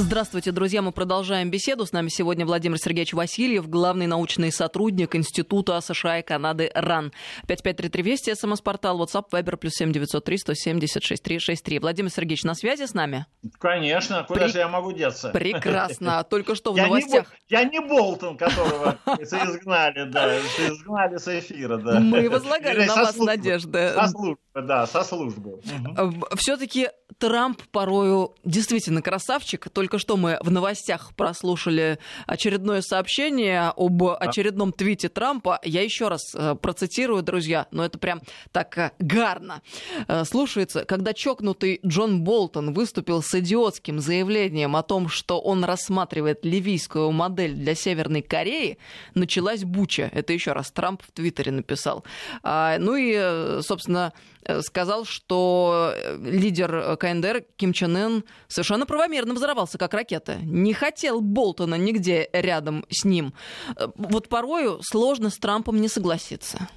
Здравствуйте, 0.01 0.53
друзья. 0.53 0.81
Мы 0.81 0.93
продолжаем 0.93 1.51
беседу. 1.51 1.85
С 1.85 1.91
нами 1.91 2.07
сегодня 2.07 2.45
Владимир 2.45 2.77
Сергеевич 2.77 3.11
Васильев, 3.11 3.67
главный 3.67 4.07
научный 4.07 4.49
сотрудник 4.49 5.13
Института 5.13 5.81
США 5.81 6.19
и 6.19 6.21
Канады 6.21 6.71
РАН. 6.73 7.11
5533 7.47 8.03
Вести, 8.03 8.33
СМС-портал, 8.33 9.03
WhatsApp, 9.03 9.25
Viber, 9.29 9.57
плюс 9.57 9.73
7903 9.73 10.37
176 10.37 11.21
363. 11.21 11.79
Владимир 11.79 12.09
Сергеевич, 12.09 12.43
на 12.43 12.53
связи 12.53 12.85
с 12.85 12.93
нами? 12.93 13.25
Конечно. 13.59 14.23
Куда 14.23 14.45
При... 14.45 14.51
же 14.51 14.59
я 14.59 14.69
могу 14.69 14.93
деться? 14.93 15.31
Прекрасно. 15.31 16.23
Только 16.29 16.55
что 16.55 16.71
в 16.71 16.77
новостях... 16.77 17.33
Я 17.49 17.65
не 17.65 17.81
Болтон, 17.81 18.37
которого 18.37 18.97
изгнали, 19.19 20.09
да. 20.09 20.39
Изгнали 20.39 21.17
с 21.17 21.27
эфира, 21.27 21.75
да. 21.75 21.99
Мы 21.99 22.29
возлагали 22.29 22.85
на 22.85 22.95
вас 22.95 23.17
надежды. 23.17 23.91
Службы, 24.07 24.37
да, 24.61 24.87
со 24.87 25.03
службы. 25.03 25.59
Все-таки 26.35 26.89
Трамп 27.17 27.61
порою 27.71 28.35
действительно 28.45 29.01
красавчик, 29.01 29.69
только 29.69 29.97
что 29.97 30.15
мы 30.15 30.37
в 30.41 30.51
новостях 30.51 31.13
прослушали 31.15 31.99
очередное 32.27 32.81
сообщение 32.81 33.73
об 33.75 34.03
очередном 34.03 34.71
твите 34.71 35.09
Трампа. 35.09 35.59
Я 35.63 35.81
еще 35.81 36.07
раз 36.07 36.21
э, 36.33 36.55
процитирую, 36.55 37.23
друзья, 37.23 37.67
но 37.71 37.83
это 37.83 37.97
прям 37.97 38.21
так 38.51 38.77
э, 38.77 38.91
гарно 38.99 39.61
э, 40.07 40.23
слушается. 40.23 40.85
Когда 40.85 41.13
чокнутый 41.13 41.81
Джон 41.85 42.23
Болтон 42.23 42.73
выступил 42.73 43.21
с 43.21 43.33
идиотским 43.33 43.99
заявлением 43.99 44.75
о 44.75 44.83
том, 44.83 45.09
что 45.09 45.41
он 45.41 45.63
рассматривает 45.63 46.45
ливийскую 46.45 47.11
модель 47.11 47.53
для 47.53 47.75
Северной 47.75 48.21
Кореи, 48.21 48.77
началась 49.15 49.63
буча. 49.63 50.09
Это 50.13 50.31
еще 50.31 50.53
раз 50.53 50.71
Трамп 50.71 51.01
в 51.01 51.11
Твиттере 51.11 51.51
написал. 51.51 52.05
А, 52.43 52.77
ну 52.77 52.95
и, 52.95 53.61
собственно, 53.61 54.13
сказал, 54.61 55.05
что 55.05 55.93
лидер 56.21 56.97
КНДР 56.97 57.45
Ким 57.55 57.73
Чен 57.73 57.95
Ын 57.95 58.23
совершенно 58.47 58.85
правомерно 58.85 59.33
взорвался 59.33 59.77
как 59.77 59.93
ракета. 59.93 60.37
Не 60.41 60.73
хотел 60.73 61.21
Болтона 61.21 61.75
нигде 61.75 62.29
рядом 62.33 62.85
с 62.89 63.05
ним. 63.05 63.33
Э, 63.75 63.87
вот 63.95 64.29
порою 64.29 64.79
сложно 64.81 65.29
с 65.29 65.37
Трампом 65.37 65.79
не 65.81 65.87
согласиться. 65.87 66.67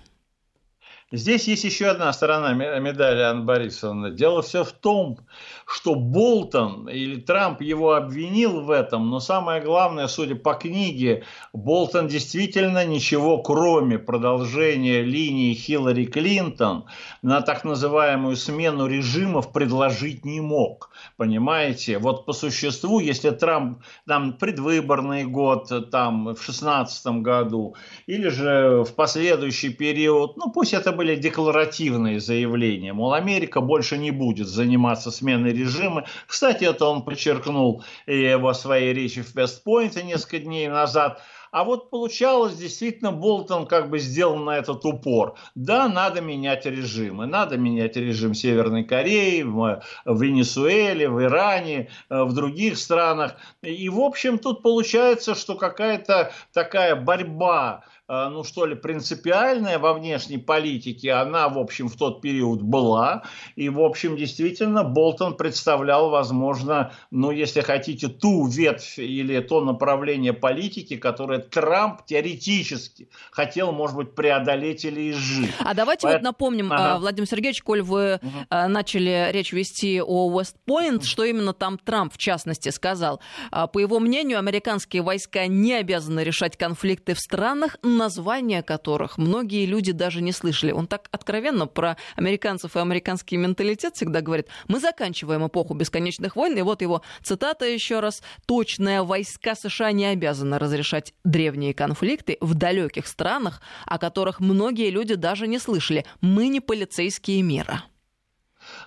Здесь 1.13 1.47
есть 1.47 1.65
еще 1.65 1.89
одна 1.89 2.11
сторона 2.15 2.55
медали 2.55 3.21
Анны 3.21 3.45
Борисовны. 3.45 4.13
Дело 4.13 4.41
все 4.41 4.65
в 4.65 4.73
том, 4.73 5.19
что 5.67 5.95
Болтон 5.95 6.89
или 6.89 7.21
Трамп 7.21 7.61
его 7.61 7.93
обвинил 7.93 8.63
в 8.63 8.71
этом, 8.71 9.11
но 9.11 9.21
самое 9.21 9.61
главное, 9.61 10.07
судя 10.07 10.37
по 10.37 10.55
книге, 10.55 11.25
Болтон 11.53 12.09
действительно 12.09 12.87
ничего, 12.87 13.43
кроме 13.43 13.99
продолжения 13.99 15.03
линии 15.03 15.53
Хиллари 15.53 16.07
Клинтон 16.07 16.87
на 17.21 17.43
так 17.43 17.65
называемую 17.65 18.37
смену 18.37 18.87
режимов 18.87 19.53
предложить 19.53 20.25
не 20.25 20.41
мог. 20.41 20.91
Понимаете? 21.19 21.99
Вот 21.99 22.25
по 22.25 22.33
существу, 22.33 23.01
если 23.01 23.29
Трамп 23.31 23.83
там 24.07 24.33
предвыборный 24.33 25.25
год, 25.25 25.91
там 25.91 26.35
в 26.35 26.43
шестнадцатом 26.43 27.23
году, 27.23 27.77
или 28.07 28.29
же 28.29 28.83
в 28.85 28.95
последующий 28.95 29.75
период, 29.75 30.39
ну 30.39 30.51
пусть 30.51 30.73
это 30.73 31.02
были 31.03 31.17
декларативные 31.17 32.21
заявления, 32.21 32.93
мол, 32.93 33.13
Америка 33.13 33.61
больше 33.61 33.99
не 33.99 34.13
будет 34.13 34.47
заниматься 34.47 35.11
сменой 35.11 35.53
режима. 35.53 36.05
Кстати, 36.29 36.63
это 36.63 36.87
он 36.87 37.03
подчеркнул 37.03 37.83
и 38.07 38.39
во 38.41 38.55
своей 38.55 38.95
речи 38.95 39.21
в 39.21 39.35
Вестпойнте 39.35 40.05
несколько 40.05 40.39
дней 40.39 40.69
назад. 40.69 41.21
А 41.51 41.65
вот 41.65 41.91
получалось, 41.91 42.55
действительно, 42.55 43.11
Болтон 43.11 43.67
как 43.67 43.91
бы 43.91 43.99
сделал 43.99 44.37
на 44.37 44.57
этот 44.57 44.85
упор. 44.85 45.35
Да, 45.57 45.89
надо 45.89 46.21
менять 46.21 46.67
режимы. 46.67 47.27
Надо 47.27 47.59
менять 47.59 47.97
режим 47.97 48.33
Северной 48.33 48.85
Кореи, 48.85 49.43
в, 49.43 49.83
Венесуэле, 50.07 51.09
в 51.09 51.21
Иране, 51.21 51.91
э, 52.11 52.23
в 52.23 52.33
других 52.33 52.79
странах. 52.79 53.35
И, 53.61 53.89
в 53.89 53.99
общем, 53.99 54.39
тут 54.39 54.63
получается, 54.63 55.35
что 55.35 55.57
какая-то 55.57 56.33
такая 56.53 56.95
борьба 56.95 57.83
ну 58.09 58.45
что 58.45 58.67
ли, 58.67 58.75
принципиальная 58.75 59.79
во 59.79 59.95
внешней 59.95 60.39
политике, 60.39 61.13
она, 61.13 61.49
в 61.49 61.59
общем, 61.59 61.89
в 61.89 61.97
тот 61.97 62.21
период 62.21 62.63
была. 62.63 63.23
И, 63.57 63.69
в 63.69 63.81
общем, 63.81 64.17
действительно, 64.17 64.85
Болтон 64.85 65.37
представлял, 65.37 66.11
возможно, 66.11 66.93
ну, 67.11 67.31
если 67.31 67.61
хотите, 67.61 68.09
ту 68.09 68.47
ветвь 68.47 68.99
или 68.99 69.41
то 69.41 69.65
направление 69.65 70.33
политики, 70.33 70.97
которое 70.97 71.39
Трамп 71.39 72.05
теоретически 72.05 73.09
хотел, 73.31 73.73
может 73.73 73.97
быть, 73.97 74.15
преодолеть 74.15 74.85
или 74.85 75.11
изжить. 75.13 75.51
А 75.61 75.75
давайте 75.75 76.03
Поэтому... 76.03 76.21
вот 76.21 76.25
напомним, 76.25 76.73
ага. 76.73 76.99
Владимир 76.99 77.29
Сергеевич, 77.29 77.63
коль 77.63 77.83
вы 77.83 78.21
угу. 78.23 78.31
начали 78.51 79.31
речь 79.33 79.53
вести 79.53 80.01
о 80.01 80.29
Уэст-Пойнт, 80.29 81.05
что 81.05 81.25
именно 81.25 81.53
там 81.53 81.79
Трамп, 81.79 82.13
в 82.13 82.19
частности, 82.19 82.69
сказал. 82.71 83.21
А, 83.51 83.67
по 83.67 83.79
его 83.79 84.01
мнению, 84.01 84.39
американские 84.39 85.03
войска 85.03 85.47
не 85.47 85.75
обязаны 85.75 86.21
решать 86.21 86.57
конфликты 86.57 87.15
в 87.15 87.19
странах, 87.19 87.77
названия 88.03 88.63
которых 88.63 89.17
многие 89.17 89.65
люди 89.67 89.93
даже 89.93 90.23
не 90.23 90.33
слышали. 90.33 90.73
Он 90.73 90.87
так 90.87 91.09
откровенно 91.13 91.67
про 91.67 91.97
американцев 92.17 92.77
и 92.77 92.81
американский 92.81 93.37
менталитет 93.37 93.95
всегда 93.95 94.21
говорит. 94.21 94.49
Мы 94.69 94.81
заканчиваем 94.81 95.47
эпоху 95.47 95.75
бесконечных 95.75 96.35
войн. 96.35 96.59
И 96.59 96.63
вот 96.63 96.83
его 96.83 97.03
цитата 97.23 97.65
еще 97.65 98.01
раз. 98.01 98.23
Точные 98.47 99.03
войска 99.03 99.55
США 99.55 99.93
не 99.93 100.07
обязаны 100.07 100.59
разрешать 100.59 101.15
древние 101.25 101.75
конфликты 101.75 102.39
в 102.41 102.55
далеких 102.55 103.07
странах, 103.07 103.63
о 103.87 103.99
которых 103.99 104.41
многие 104.41 104.91
люди 104.91 105.15
даже 105.15 105.47
не 105.47 105.59
слышали. 105.59 106.05
Мы 106.21 106.49
не 106.49 106.61
полицейские 106.61 107.43
мира. 107.43 107.85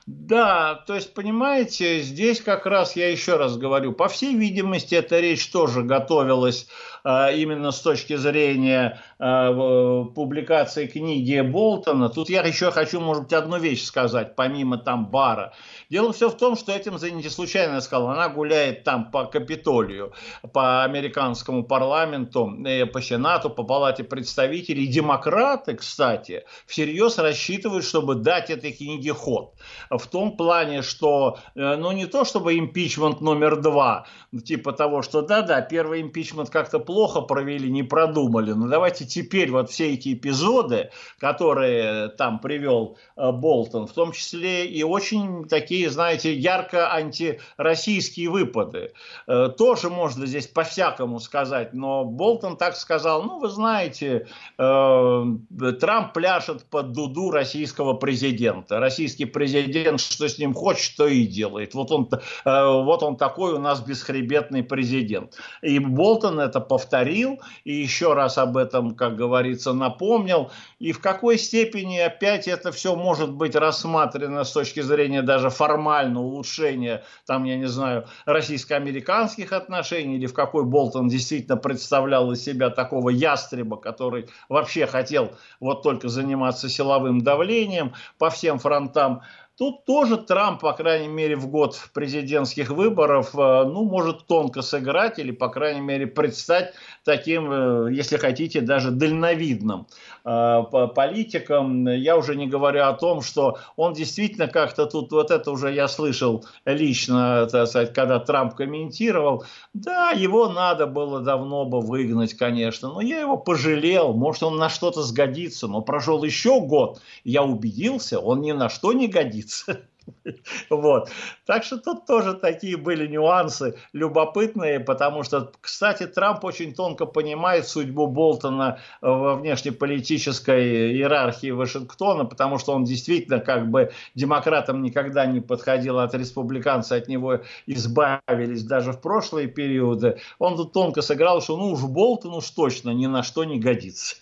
Да, 0.08 0.84
то 0.86 0.94
есть, 0.94 1.16
понимаете, 1.16 2.00
здесь 2.02 2.40
как 2.40 2.68
раз 2.68 2.96
я 2.96 3.10
еще 3.10 3.38
раз 3.38 3.58
говорю, 3.58 3.92
по 3.92 4.08
всей 4.08 4.36
видимости, 4.36 4.94
эта 4.94 5.20
речь 5.20 5.48
тоже 5.50 5.82
готовилась 5.82 6.68
э, 7.04 7.36
именно 7.38 7.72
с 7.72 7.82
точки 7.82 8.16
зрения 8.16 9.02
э, 9.18 10.06
публикации 10.14 10.86
книги 10.86 11.42
Болтона. 11.42 12.10
Тут 12.10 12.30
я 12.30 12.44
еще 12.44 12.70
хочу, 12.70 13.00
может 13.00 13.24
быть, 13.24 13.34
одну 13.34 13.58
вещь 13.58 13.84
сказать, 13.84 14.36
помимо 14.36 14.78
там 14.78 15.08
бара. 15.10 15.54
Дело 15.90 16.14
все 16.14 16.30
в 16.30 16.38
том, 16.38 16.56
что 16.56 16.72
этим 16.72 17.00
занятие 17.00 17.32
случайно 17.32 17.82
сказал. 17.82 18.10
Она 18.10 18.30
гуляет 18.30 18.84
там 18.84 19.10
по 19.10 19.26
Капитолию, 19.26 20.14
по 20.54 20.84
американскому 20.84 21.64
парламенту, 21.64 22.56
э, 22.64 22.86
по 22.86 23.02
Сенату, 23.02 23.50
по 23.50 23.64
Палате 23.64 24.04
представителей. 24.04 24.86
Демократы, 24.86 25.74
кстати, 25.74 26.44
всерьез 26.68 27.18
рассчитывают, 27.18 27.84
чтобы 27.84 28.14
дать 28.14 28.52
этой 28.52 28.72
книге 28.72 29.12
ход. 29.14 29.56
В 29.98 30.08
том 30.08 30.36
плане, 30.38 30.82
что, 30.82 31.38
э, 31.56 31.76
ну 31.76 31.92
не 31.92 32.06
то 32.06 32.26
чтобы 32.26 32.58
импичмент 32.58 33.22
номер 33.22 33.62
два, 33.62 34.06
типа 34.44 34.74
того, 34.74 35.02
что 35.02 35.22
да-да, 35.22 35.62
первый 35.62 36.02
импичмент 36.02 36.50
как-то 36.50 36.80
плохо 36.80 37.22
провели, 37.22 37.70
не 37.70 37.84
продумали, 37.84 38.52
но 38.52 38.68
давайте 38.68 39.06
теперь 39.06 39.52
вот 39.52 39.70
все 39.70 39.94
эти 39.94 40.14
эпизоды, 40.14 40.90
которые 41.20 42.10
там 42.10 42.40
привел 42.40 42.98
э, 43.16 43.32
Болтон, 43.32 43.88
в 43.88 43.94
том 43.94 44.12
числе 44.12 44.66
и 44.66 44.84
очень 44.84 45.48
такие 45.48 45.90
знаете, 45.90 46.34
ярко 46.34 46.94
антироссийские 46.94 48.30
выпады. 48.30 48.94
Э, 49.28 49.50
тоже 49.58 49.90
можно 49.90 50.26
здесь 50.26 50.48
по-всякому 50.48 51.20
сказать, 51.20 51.74
но 51.74 52.06
Болтон 52.06 52.58
так 52.58 52.76
сказал, 52.76 53.24
ну, 53.24 53.40
вы 53.40 53.50
знаете, 53.50 54.28
Трамп 54.58 56.14
пляшет 56.14 56.64
под 56.66 56.92
дуду 56.92 57.32
российского 57.32 57.94
президента. 57.94 58.80
Российский 58.80 59.26
президент, 59.26 59.85
что 59.98 60.28
с 60.28 60.38
ним 60.38 60.54
хочет, 60.54 60.96
то 60.98 61.08
и 61.08 61.26
делает. 61.26 61.74
Вот 61.74 61.92
он, 61.92 62.10
э, 62.12 62.20
вот 62.46 63.04
он 63.04 63.18
такой 63.18 63.54
у 63.54 63.60
нас 63.60 63.82
бесхребетный 63.82 64.64
президент. 64.64 65.38
И 65.62 65.80
Болтон 65.80 66.40
это 66.40 66.60
повторил, 66.60 67.40
и 67.64 67.74
еще 67.74 68.14
раз 68.14 68.38
об 68.38 68.58
этом, 68.58 68.96
как 68.96 69.16
говорится, 69.16 69.74
напомнил. 69.74 70.52
И 70.80 70.92
в 70.92 71.00
какой 71.00 71.38
степени 71.38 71.98
опять 72.00 72.48
это 72.48 72.72
все 72.72 72.96
может 72.96 73.32
быть 73.32 73.56
рассмотрено 73.56 74.44
с 74.44 74.52
точки 74.52 74.82
зрения 74.82 75.22
даже 75.22 75.50
формально 75.50 76.22
улучшение, 76.22 77.04
там, 77.26 77.44
я 77.46 77.58
не 77.58 77.68
знаю, 77.68 78.08
российско-американских 78.26 79.54
отношений, 79.54 80.16
или 80.16 80.26
в 80.26 80.34
какой 80.34 80.66
Болтон 80.66 81.08
действительно 81.08 81.58
представлял 81.58 82.32
из 82.32 82.44
себя 82.44 82.70
такого 82.70 83.10
ястреба, 83.10 83.78
который 83.78 84.28
вообще 84.50 84.86
хотел 84.86 85.32
вот 85.60 85.84
только 85.84 86.10
заниматься 86.10 86.70
силовым 86.70 87.22
давлением 87.22 87.94
по 88.18 88.30
всем 88.30 88.60
фронтам. 88.60 89.22
Тут 89.58 89.86
тоже 89.86 90.18
Трамп, 90.18 90.60
по 90.60 90.74
крайней 90.74 91.08
мере, 91.08 91.38
в 91.38 91.48
год 91.48 91.80
президентских 91.94 92.72
выборов, 92.72 93.34
э, 93.34 93.38
ну, 93.38 93.86
может 93.86 94.28
тонко 94.28 94.62
сыграть 94.62 95.18
или, 95.18 95.32
по 95.32 95.48
крайней 95.48 95.80
мере, 95.80 96.08
предстать 96.08 96.74
таким, 97.06 97.50
э, 97.52 97.94
если 97.94 98.18
хотите, 98.18 98.60
даже 98.60 98.92
дальновидным. 98.92 99.88
Э, 100.26 100.88
политиком. 100.96 101.88
Я 101.88 102.18
уже 102.18 102.36
не 102.36 102.48
говорю 102.48 102.84
о 102.84 102.94
том, 102.94 103.22
что 103.22 103.58
он 103.76 103.94
действительно 103.94 104.48
как-то 104.48 104.86
тут, 104.86 105.12
вот 105.12 105.32
это 105.32 105.52
уже 105.52 105.74
я 105.74 105.88
слышал 105.88 106.46
лично, 106.66 107.48
так 107.52 107.68
сказать, 107.68 107.94
когда 107.94 108.20
Трамп 108.20 108.56
комментировал, 108.56 109.46
да, 109.74 110.12
его 110.12 110.50
надо 110.50 110.88
было 110.88 111.22
давно 111.22 111.66
бы 111.66 111.82
выгнать, 111.82 112.34
конечно, 112.34 112.90
но 112.90 113.02
я 113.02 113.20
его 113.20 113.38
пожалел, 113.38 114.14
может 114.14 114.44
он 114.44 114.58
на 114.58 114.70
что-то 114.70 115.04
сгодится, 115.04 115.68
но 115.68 115.82
прошел 115.82 116.24
еще 116.24 116.60
год, 116.62 117.02
я 117.24 117.44
убедился, 117.44 118.20
он 118.20 118.42
ни 118.42 118.52
на 118.52 118.70
что 118.70 118.94
не 118.94 119.08
годится. 119.08 119.82
Вот. 120.70 121.10
Так 121.46 121.64
что 121.64 121.78
тут 121.78 122.06
тоже 122.06 122.34
такие 122.34 122.78
были 122.78 123.08
нюансы 123.08 123.78
любопытные, 123.94 124.80
потому 124.80 125.24
что, 125.24 125.52
кстати, 125.62 126.06
Трамп 126.06 126.44
очень 126.44 126.74
тонко 126.74 127.06
понимает 127.06 127.68
судьбу 127.68 128.08
Болтона 128.08 128.80
во 129.02 129.36
внешнеполитической 129.36 130.94
иерархии 130.94 131.52
Вашингтона, 131.52 132.26
потому 132.26 132.58
что 132.58 132.74
он 132.74 132.84
действительно 132.84 133.40
как 133.40 133.70
бы 133.70 133.92
демократам 134.16 134.82
никогда 134.82 135.26
не 135.26 135.42
подходил, 135.42 136.00
от 136.00 136.14
республиканца 136.14 136.96
от 136.96 137.08
него 137.08 137.42
избавились 137.66 138.64
даже 138.64 138.92
в 138.92 139.02
прошлые 139.02 139.48
периоды. 139.48 140.20
Он 140.40 140.56
тут 140.56 140.74
тонко 140.74 141.02
сыграл, 141.02 141.42
что 141.42 141.58
ну 141.58 141.72
уж 141.72 141.82
Болтон 141.82 142.34
уж 142.34 142.50
точно 142.50 142.92
ни 142.92 143.06
на 143.06 143.24
что 143.24 143.44
не 143.44 143.60
годится. 143.60 144.18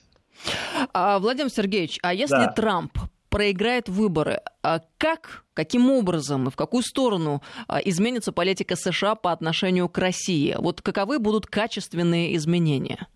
А, 0.94 1.20
Владимир 1.20 1.50
Сергеевич, 1.50 2.00
а 2.02 2.14
если 2.14 2.36
да. 2.36 2.48
Трамп 2.48 2.98
проиграет 3.34 3.90
выборы, 3.90 4.42
а 4.62 4.82
как, 5.00 5.44
каким 5.56 5.90
образом 5.90 6.48
и 6.48 6.52
в 6.52 6.56
какую 6.56 6.84
сторону 6.84 7.42
а, 7.68 7.80
изменится 7.80 8.32
политика 8.32 8.76
США 8.76 9.16
по 9.16 9.32
отношению 9.32 9.90
к 9.90 9.98
России? 9.98 10.56
Вот 10.60 10.84
каковы 10.84 11.18
будут 11.18 11.48
качественные 11.48 12.36
изменения? 12.36 13.08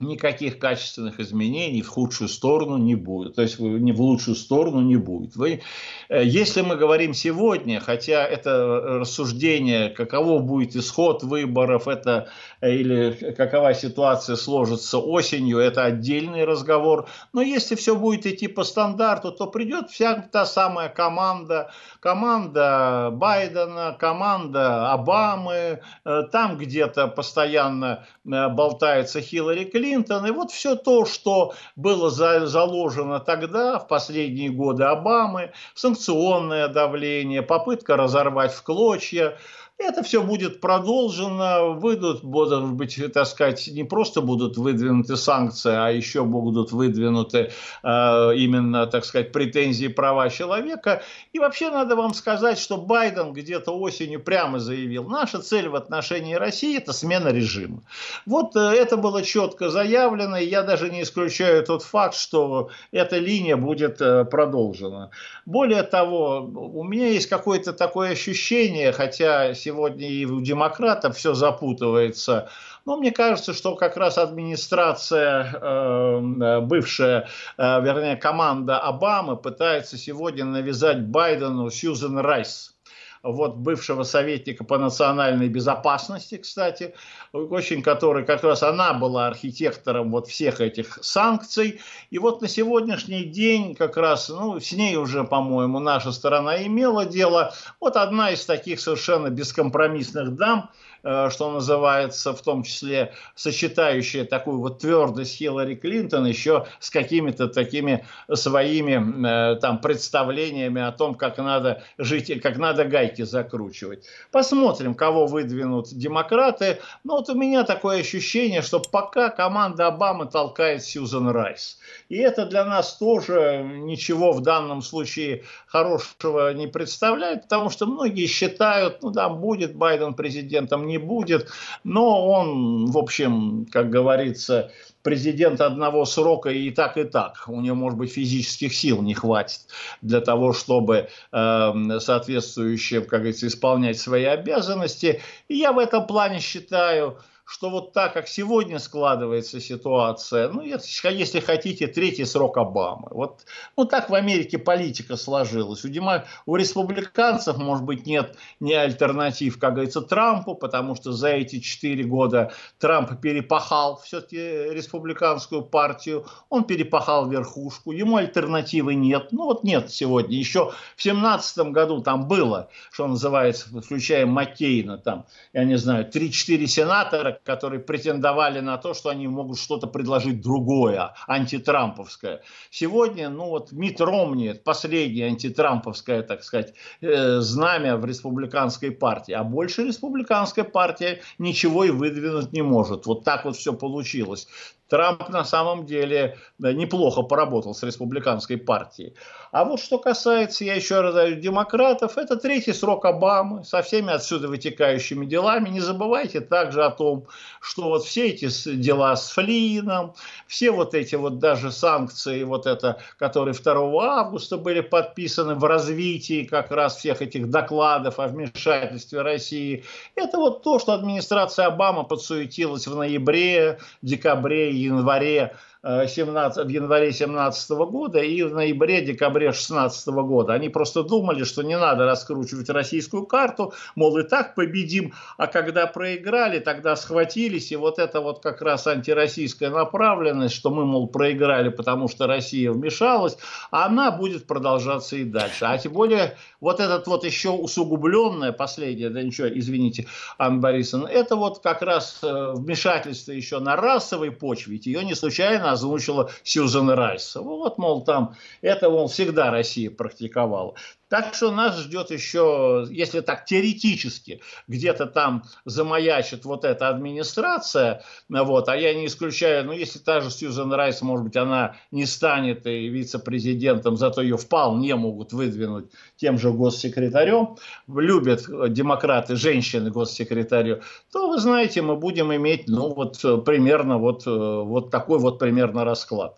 Никаких 0.00 0.60
качественных 0.60 1.18
изменений 1.18 1.82
в 1.82 1.88
худшую 1.88 2.28
сторону 2.28 2.76
не 2.76 2.94
будет. 2.94 3.34
То 3.34 3.42
есть 3.42 3.58
не 3.58 3.90
в 3.90 4.00
лучшую 4.00 4.36
сторону 4.36 4.80
не 4.80 4.94
будет. 4.94 5.34
Вы, 5.34 5.62
э, 6.08 6.24
если 6.24 6.60
мы 6.60 6.76
говорим 6.76 7.14
сегодня, 7.14 7.80
хотя 7.80 8.24
это 8.24 8.80
рассуждение, 9.00 9.90
каково 9.90 10.38
будет 10.38 10.76
исход 10.76 11.24
выборов, 11.24 11.88
это 11.88 12.28
э, 12.60 12.74
или 12.74 13.34
какова 13.36 13.74
ситуация 13.74 14.36
сложится 14.36 14.98
осенью, 14.98 15.58
это 15.58 15.82
отдельный 15.84 16.44
разговор. 16.44 17.08
Но 17.32 17.42
если 17.42 17.74
все 17.74 17.96
будет 17.96 18.24
идти 18.24 18.46
по 18.46 18.62
стандарту, 18.62 19.32
то 19.32 19.48
придет 19.48 19.90
вся 19.90 20.28
та 20.30 20.46
самая 20.46 20.90
команда, 20.90 21.72
команда 21.98 23.10
Байдена, 23.12 23.96
команда 23.98 24.92
Обамы, 24.92 25.80
э, 26.04 26.22
там 26.30 26.56
где-то 26.56 27.08
постоянно 27.08 28.06
болтается 28.22 29.20
Хиллари 29.20 29.64
Клинтон, 29.64 29.87
Клинтон. 29.88 30.26
И 30.26 30.30
вот 30.30 30.50
все 30.50 30.76
то, 30.76 31.04
что 31.04 31.54
было 31.76 32.10
за, 32.10 32.46
заложено 32.46 33.20
тогда, 33.20 33.78
в 33.78 33.88
последние 33.88 34.50
годы 34.50 34.84
Обамы, 34.84 35.52
санкционное 35.74 36.68
давление, 36.68 37.42
попытка 37.42 37.96
разорвать 37.96 38.52
в 38.52 38.62
клочья, 38.62 39.38
это 39.78 40.02
все 40.02 40.22
будет 40.22 40.60
продолжено, 40.60 41.74
выйдут, 41.74 42.24
будут 42.24 42.72
быть, 42.72 43.00
так 43.12 43.26
сказать, 43.26 43.68
не 43.68 43.84
просто 43.84 44.20
будут 44.20 44.56
выдвинуты 44.56 45.16
санкции, 45.16 45.72
а 45.72 45.88
еще 45.90 46.24
будут 46.24 46.72
выдвинуты 46.72 47.52
э, 47.82 48.34
именно, 48.36 48.86
так 48.86 49.04
сказать, 49.04 49.30
претензии 49.30 49.86
права 49.86 50.30
человека. 50.30 51.02
И 51.32 51.38
вообще 51.38 51.70
надо 51.70 51.94
вам 51.94 52.12
сказать, 52.12 52.58
что 52.58 52.76
Байден 52.76 53.32
где-то 53.32 53.70
осенью 53.70 54.20
прямо 54.20 54.58
заявил, 54.58 55.04
наша 55.04 55.40
цель 55.40 55.68
в 55.68 55.76
отношении 55.76 56.34
России– 56.34 56.76
это 56.78 56.92
смена 56.92 57.28
режима. 57.28 57.82
Вот 58.26 58.56
э, 58.56 58.60
это 58.60 58.96
было 58.96 59.22
четко 59.22 59.70
заявлено, 59.70 60.38
и 60.38 60.46
я 60.46 60.62
даже 60.62 60.90
не 60.90 61.02
исключаю 61.02 61.64
тот 61.64 61.84
факт, 61.84 62.16
что 62.16 62.70
эта 62.90 63.18
линия 63.18 63.56
будет 63.56 64.00
э, 64.00 64.24
продолжена. 64.24 65.10
Более 65.46 65.84
того, 65.84 66.40
у 66.40 66.82
меня 66.82 67.08
есть 67.08 67.28
какое-то 67.28 67.72
такое 67.72 68.10
ощущение, 68.10 68.90
хотя 68.90 69.54
сегодня 69.68 70.08
и 70.08 70.24
у 70.24 70.40
демократов 70.40 71.16
все 71.16 71.34
запутывается. 71.34 72.48
Но 72.86 72.96
мне 72.96 73.10
кажется, 73.10 73.52
что 73.52 73.74
как 73.74 73.98
раз 73.98 74.16
администрация, 74.16 75.52
э, 75.60 76.60
бывшая, 76.62 77.28
э, 77.58 77.82
вернее, 77.82 78.16
команда 78.16 78.78
Обамы 78.78 79.36
пытается 79.36 79.98
сегодня 79.98 80.46
навязать 80.46 81.02
Байдену 81.02 81.70
Сьюзен 81.70 82.18
Райс 82.18 82.77
вот 83.22 83.56
бывшего 83.56 84.02
советника 84.02 84.64
по 84.64 84.78
национальной 84.78 85.48
безопасности, 85.48 86.36
кстати, 86.36 86.94
очень 87.32 87.82
который 87.82 88.24
как 88.24 88.42
раз 88.44 88.62
она 88.62 88.94
была 88.94 89.26
архитектором 89.26 90.10
вот 90.10 90.28
всех 90.28 90.60
этих 90.60 90.98
санкций. 91.02 91.80
И 92.10 92.18
вот 92.18 92.40
на 92.40 92.48
сегодняшний 92.48 93.24
день 93.24 93.74
как 93.74 93.96
раз, 93.96 94.28
ну, 94.28 94.60
с 94.60 94.72
ней 94.72 94.96
уже, 94.96 95.24
по-моему, 95.24 95.78
наша 95.78 96.12
сторона 96.12 96.64
имела 96.64 97.04
дело. 97.04 97.52
Вот 97.80 97.96
одна 97.96 98.30
из 98.30 98.44
таких 98.44 98.80
совершенно 98.80 99.28
бескомпромиссных 99.30 100.34
дам– 100.34 100.70
что 101.02 101.50
называется, 101.50 102.32
в 102.34 102.42
том 102.42 102.62
числе 102.62 103.12
сочетающая 103.34 104.24
такую 104.24 104.60
вот 104.60 104.80
твердость 104.80 105.36
Хиллари 105.36 105.74
Клинтон 105.74 106.26
еще 106.26 106.66
с 106.80 106.90
какими-то 106.90 107.48
такими 107.48 108.04
своими 108.32 109.26
э, 109.26 109.56
там 109.56 109.80
представлениями 109.80 110.82
о 110.82 110.92
том, 110.92 111.14
как 111.14 111.38
надо 111.38 111.82
жить, 111.98 112.40
как 112.42 112.56
надо 112.56 112.84
гайки 112.84 113.22
закручивать. 113.22 114.06
Посмотрим, 114.32 114.94
кого 114.94 115.26
выдвинут 115.26 115.88
демократы. 115.92 116.80
Но 117.04 117.18
вот 117.18 117.28
у 117.28 117.34
меня 117.34 117.64
такое 117.64 118.00
ощущение, 118.00 118.62
что 118.62 118.80
пока 118.80 119.30
команда 119.30 119.86
Обамы 119.86 120.26
толкает 120.26 120.82
Сьюзан 120.82 121.28
Райс. 121.28 121.78
И 122.08 122.16
это 122.16 122.46
для 122.46 122.64
нас 122.64 122.96
тоже 122.96 123.62
ничего 123.64 124.32
в 124.32 124.42
данном 124.42 124.82
случае 124.82 125.44
хорошего 125.66 126.52
не 126.52 126.66
представляет, 126.66 127.42
потому 127.42 127.70
что 127.70 127.86
многие 127.86 128.26
считают, 128.26 129.02
ну 129.02 129.10
да, 129.10 129.28
будет 129.28 129.74
Байден 129.74 130.14
президентом, 130.14 130.86
не 130.88 130.98
будет, 130.98 131.48
но 131.84 132.28
он, 132.28 132.86
в 132.86 132.98
общем, 132.98 133.66
как 133.70 133.90
говорится, 133.90 134.72
президент 135.02 135.60
одного 135.60 136.04
срока 136.04 136.50
и 136.50 136.70
так, 136.70 136.96
и 136.96 137.04
так. 137.04 137.44
У 137.46 137.60
него, 137.60 137.76
может 137.76 137.98
быть, 137.98 138.12
физических 138.12 138.74
сил 138.74 139.02
не 139.02 139.14
хватит 139.14 139.60
для 140.02 140.20
того, 140.20 140.52
чтобы 140.52 141.08
э, 141.32 141.98
соответствующе, 142.00 143.02
как 143.02 143.20
говорится, 143.20 143.46
исполнять 143.46 143.98
свои 143.98 144.24
обязанности. 144.24 145.20
И 145.48 145.56
я 145.56 145.72
в 145.72 145.78
этом 145.78 146.06
плане 146.06 146.40
считаю, 146.40 147.18
что 147.48 147.70
вот 147.70 147.94
так, 147.94 148.12
как 148.12 148.28
сегодня 148.28 148.78
складывается 148.78 149.58
ситуация, 149.58 150.50
ну, 150.50 150.60
если 150.60 151.40
хотите, 151.40 151.86
третий 151.86 152.26
срок 152.26 152.58
Обамы. 152.58 153.08
Вот 153.10 153.46
ну, 153.74 153.86
так 153.86 154.10
в 154.10 154.14
Америке 154.14 154.58
политика 154.58 155.16
сложилась. 155.16 155.82
У, 155.82 155.88
демо... 155.88 156.26
у 156.44 156.56
республиканцев, 156.56 157.56
может 157.56 157.84
быть, 157.84 158.04
нет 158.04 158.36
ни 158.60 158.74
альтернатив, 158.74 159.58
как 159.58 159.72
говорится, 159.72 160.02
Трампу, 160.02 160.54
потому 160.54 160.94
что 160.94 161.12
за 161.12 161.28
эти 161.28 161.58
четыре 161.60 162.04
года 162.04 162.52
Трамп 162.78 163.18
перепахал 163.18 163.98
все-таки 164.04 164.36
республиканскую 164.36 165.62
партию, 165.62 166.26
он 166.50 166.64
перепахал 166.64 167.30
верхушку, 167.30 167.92
ему 167.92 168.16
альтернативы 168.16 168.94
нет. 168.94 169.28
Ну, 169.30 169.44
вот 169.44 169.64
нет 169.64 169.90
сегодня. 169.90 170.36
Еще 170.36 170.72
в 170.96 171.02
семнадцатом 171.02 171.72
году 171.72 172.02
там 172.02 172.28
было, 172.28 172.68
что 172.92 173.06
называется, 173.06 173.70
включая 173.80 174.26
Маккейна, 174.26 174.98
там, 174.98 175.24
я 175.54 175.64
не 175.64 175.78
знаю, 175.78 176.06
3-4 176.12 176.66
сенатора, 176.66 177.37
которые 177.44 177.80
претендовали 177.80 178.60
на 178.60 178.78
то, 178.78 178.94
что 178.94 179.10
они 179.10 179.28
могут 179.28 179.58
что-то 179.58 179.86
предложить 179.86 180.40
другое, 180.40 181.14
антитрамповское. 181.26 182.42
Сегодня, 182.70 183.28
ну 183.28 183.46
вот 183.46 183.72
Мит 183.72 184.00
Ромни, 184.00 184.52
последнее 184.52 185.26
антитрамповское, 185.26 186.22
так 186.22 186.44
сказать, 186.44 186.74
э, 187.00 187.40
знамя 187.40 187.96
в 187.96 188.04
республиканской 188.04 188.90
партии, 188.90 189.32
а 189.32 189.44
больше 189.44 189.84
республиканская 189.84 190.64
партия 190.64 191.20
ничего 191.38 191.84
и 191.84 191.90
выдвинуть 191.90 192.52
не 192.52 192.62
может. 192.62 193.06
Вот 193.06 193.24
так 193.24 193.44
вот 193.44 193.56
все 193.56 193.72
получилось. 193.72 194.48
Трамп 194.88 195.28
на 195.28 195.44
самом 195.44 195.86
деле 195.86 196.36
неплохо 196.58 197.22
поработал 197.22 197.74
с 197.74 197.82
республиканской 197.82 198.56
партией. 198.56 199.14
А 199.52 199.64
вот 199.64 199.80
что 199.80 199.98
касается, 199.98 200.64
я 200.64 200.74
еще 200.74 201.00
раз 201.00 201.14
говорю, 201.14 201.36
демократов, 201.36 202.18
это 202.18 202.36
третий 202.36 202.72
срок 202.72 203.04
Обамы 203.04 203.64
со 203.64 203.82
всеми 203.82 204.12
отсюда 204.12 204.48
вытекающими 204.48 205.26
делами. 205.26 205.68
Не 205.68 205.80
забывайте 205.80 206.40
также 206.40 206.84
о 206.84 206.90
том, 206.90 207.26
что 207.60 207.84
вот 207.84 208.04
все 208.04 208.28
эти 208.28 208.48
дела 208.76 209.16
с 209.16 209.30
Флином, 209.30 210.14
все 210.46 210.70
вот 210.70 210.94
эти 210.94 211.14
вот 211.14 211.38
даже 211.38 211.70
санкции, 211.70 212.42
вот 212.44 212.66
это, 212.66 213.00
которые 213.18 213.54
2 213.54 214.20
августа 214.20 214.56
были 214.56 214.80
подписаны 214.80 215.54
в 215.54 215.64
развитии 215.64 216.44
как 216.44 216.70
раз 216.70 216.96
всех 216.96 217.22
этих 217.22 217.50
докладов 217.50 218.18
о 218.18 218.28
вмешательстве 218.28 219.22
России, 219.22 219.84
это 220.14 220.38
вот 220.38 220.62
то, 220.62 220.78
что 220.78 220.92
администрация 220.92 221.66
Обамы 221.66 222.04
подсуетилась 222.04 222.86
в 222.86 222.96
ноябре, 222.96 223.78
декабре 224.02 224.77
январе 224.78 225.52
17, 225.84 226.64
в 226.64 226.68
январе 226.68 227.06
2017 227.06 227.70
года 227.70 228.18
и 228.18 228.42
в 228.42 228.52
ноябре-декабре 228.52 229.46
2016 229.46 230.08
года. 230.08 230.54
Они 230.54 230.68
просто 230.68 231.02
думали, 231.02 231.44
что 231.44 231.62
не 231.62 231.78
надо 231.78 232.04
раскручивать 232.04 232.68
российскую 232.70 233.26
карту, 233.26 233.72
мол, 233.94 234.18
и 234.18 234.24
так 234.24 234.54
победим, 234.54 235.14
а 235.36 235.46
когда 235.46 235.86
проиграли, 235.86 236.58
тогда 236.58 236.96
схватились, 236.96 237.70
и 237.70 237.76
вот 237.76 237.98
это 237.98 238.20
вот 238.20 238.42
как 238.42 238.60
раз 238.62 238.86
антироссийская 238.86 239.70
направленность, 239.70 240.54
что 240.54 240.70
мы, 240.70 240.84
мол, 240.84 241.08
проиграли, 241.08 241.68
потому 241.68 242.08
что 242.08 242.26
Россия 242.26 242.72
вмешалась, 242.72 243.36
она 243.70 244.10
будет 244.10 244.46
продолжаться 244.46 245.16
и 245.16 245.24
дальше. 245.24 245.64
А 245.64 245.78
тем 245.78 245.92
более 245.92 246.36
вот 246.60 246.80
этот 246.80 247.06
вот 247.06 247.24
еще 247.24 247.50
усугубленное, 247.50 248.52
последнее, 248.52 249.10
да 249.10 249.22
ничего, 249.22 249.48
извините, 249.48 250.06
Анна 250.38 250.60
Борисовна, 250.60 251.06
это 251.06 251.36
вот 251.36 251.60
как 251.60 251.82
раз 251.82 252.18
э, 252.22 252.52
вмешательство 252.54 253.32
еще 253.32 253.60
на 253.60 253.76
расовой 253.76 254.32
почве, 254.32 254.72
ведь 254.74 254.86
ее 254.86 255.04
не 255.04 255.14
случайно 255.14 255.67
озвучила 255.72 256.30
Сьюзан 256.42 256.90
Райс. 256.90 257.34
Вот, 257.36 257.78
мол, 257.78 258.04
там, 258.04 258.34
это, 258.60 258.90
мол, 258.90 259.08
всегда 259.08 259.50
Россия 259.50 259.90
практиковала. 259.90 260.74
Так 261.08 261.34
что 261.34 261.50
нас 261.50 261.78
ждет 261.78 262.10
еще, 262.10 262.86
если 262.90 263.20
так 263.20 263.46
теоретически, 263.46 264.42
где-то 264.66 265.06
там 265.06 265.44
замаячит 265.64 266.44
вот 266.44 266.64
эта 266.64 266.88
администрация, 266.88 268.02
вот, 268.28 268.68
а 268.68 268.76
я 268.76 268.92
не 268.94 269.06
исключаю, 269.06 269.64
ну, 269.64 269.72
если 269.72 269.98
та 269.98 270.20
же 270.20 270.30
Сьюзан 270.30 270.72
Райс, 270.72 271.00
может 271.00 271.24
быть, 271.24 271.36
она 271.36 271.76
не 271.90 272.04
станет 272.04 272.66
и 272.66 272.88
вице-президентом, 272.88 273.96
зато 273.96 274.20
ее 274.20 274.36
вполне 274.36 274.96
могут 274.96 275.32
выдвинуть 275.32 275.86
тем 276.16 276.38
же 276.38 276.52
госсекретарем, 276.52 277.56
любят 277.88 278.44
демократы 278.72 279.36
женщины 279.36 279.90
госсекретарю, 279.90 280.82
то, 281.10 281.28
вы 281.28 281.38
знаете, 281.38 281.80
мы 281.80 281.96
будем 281.96 282.34
иметь, 282.34 282.64
ну, 282.66 282.92
вот 282.92 283.44
примерно 283.46 283.96
вот, 283.98 284.26
вот 284.26 284.90
такой 284.90 285.18
вот 285.18 285.38
примерно 285.38 285.84
расклад. 285.84 286.36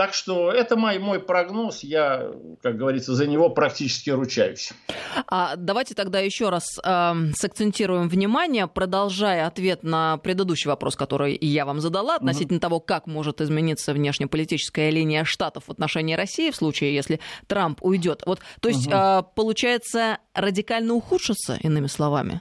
Так 0.00 0.14
что 0.14 0.50
это 0.50 0.78
мой, 0.78 0.98
мой 0.98 1.20
прогноз, 1.20 1.80
я, 1.84 2.30
как 2.62 2.78
говорится, 2.78 3.14
за 3.14 3.26
него 3.26 3.50
практически 3.50 4.08
ручаюсь. 4.08 4.72
А 5.26 5.56
давайте 5.56 5.94
тогда 5.94 6.20
еще 6.20 6.48
раз 6.48 6.64
э, 6.82 7.12
сакцентируем 7.34 8.08
внимание, 8.08 8.66
продолжая 8.66 9.46
ответ 9.46 9.82
на 9.82 10.16
предыдущий 10.16 10.68
вопрос, 10.70 10.96
который 10.96 11.36
я 11.38 11.66
вам 11.66 11.80
задала 11.80 12.16
относительно 12.16 12.56
угу. 12.56 12.62
того, 12.62 12.80
как 12.80 13.06
может 13.06 13.42
измениться 13.42 13.92
внешнеполитическая 13.92 14.88
линия 14.88 15.24
Штатов 15.24 15.64
в 15.66 15.70
отношении 15.70 16.14
России 16.14 16.50
в 16.50 16.56
случае, 16.56 16.94
если 16.94 17.20
Трамп 17.46 17.84
уйдет. 17.84 18.22
Вот, 18.24 18.40
то 18.62 18.70
есть, 18.70 18.86
угу. 18.86 18.96
э, 18.96 19.22
получается, 19.36 20.16
радикально 20.32 20.94
ухудшится, 20.94 21.58
иными 21.60 21.88
словами? 21.88 22.40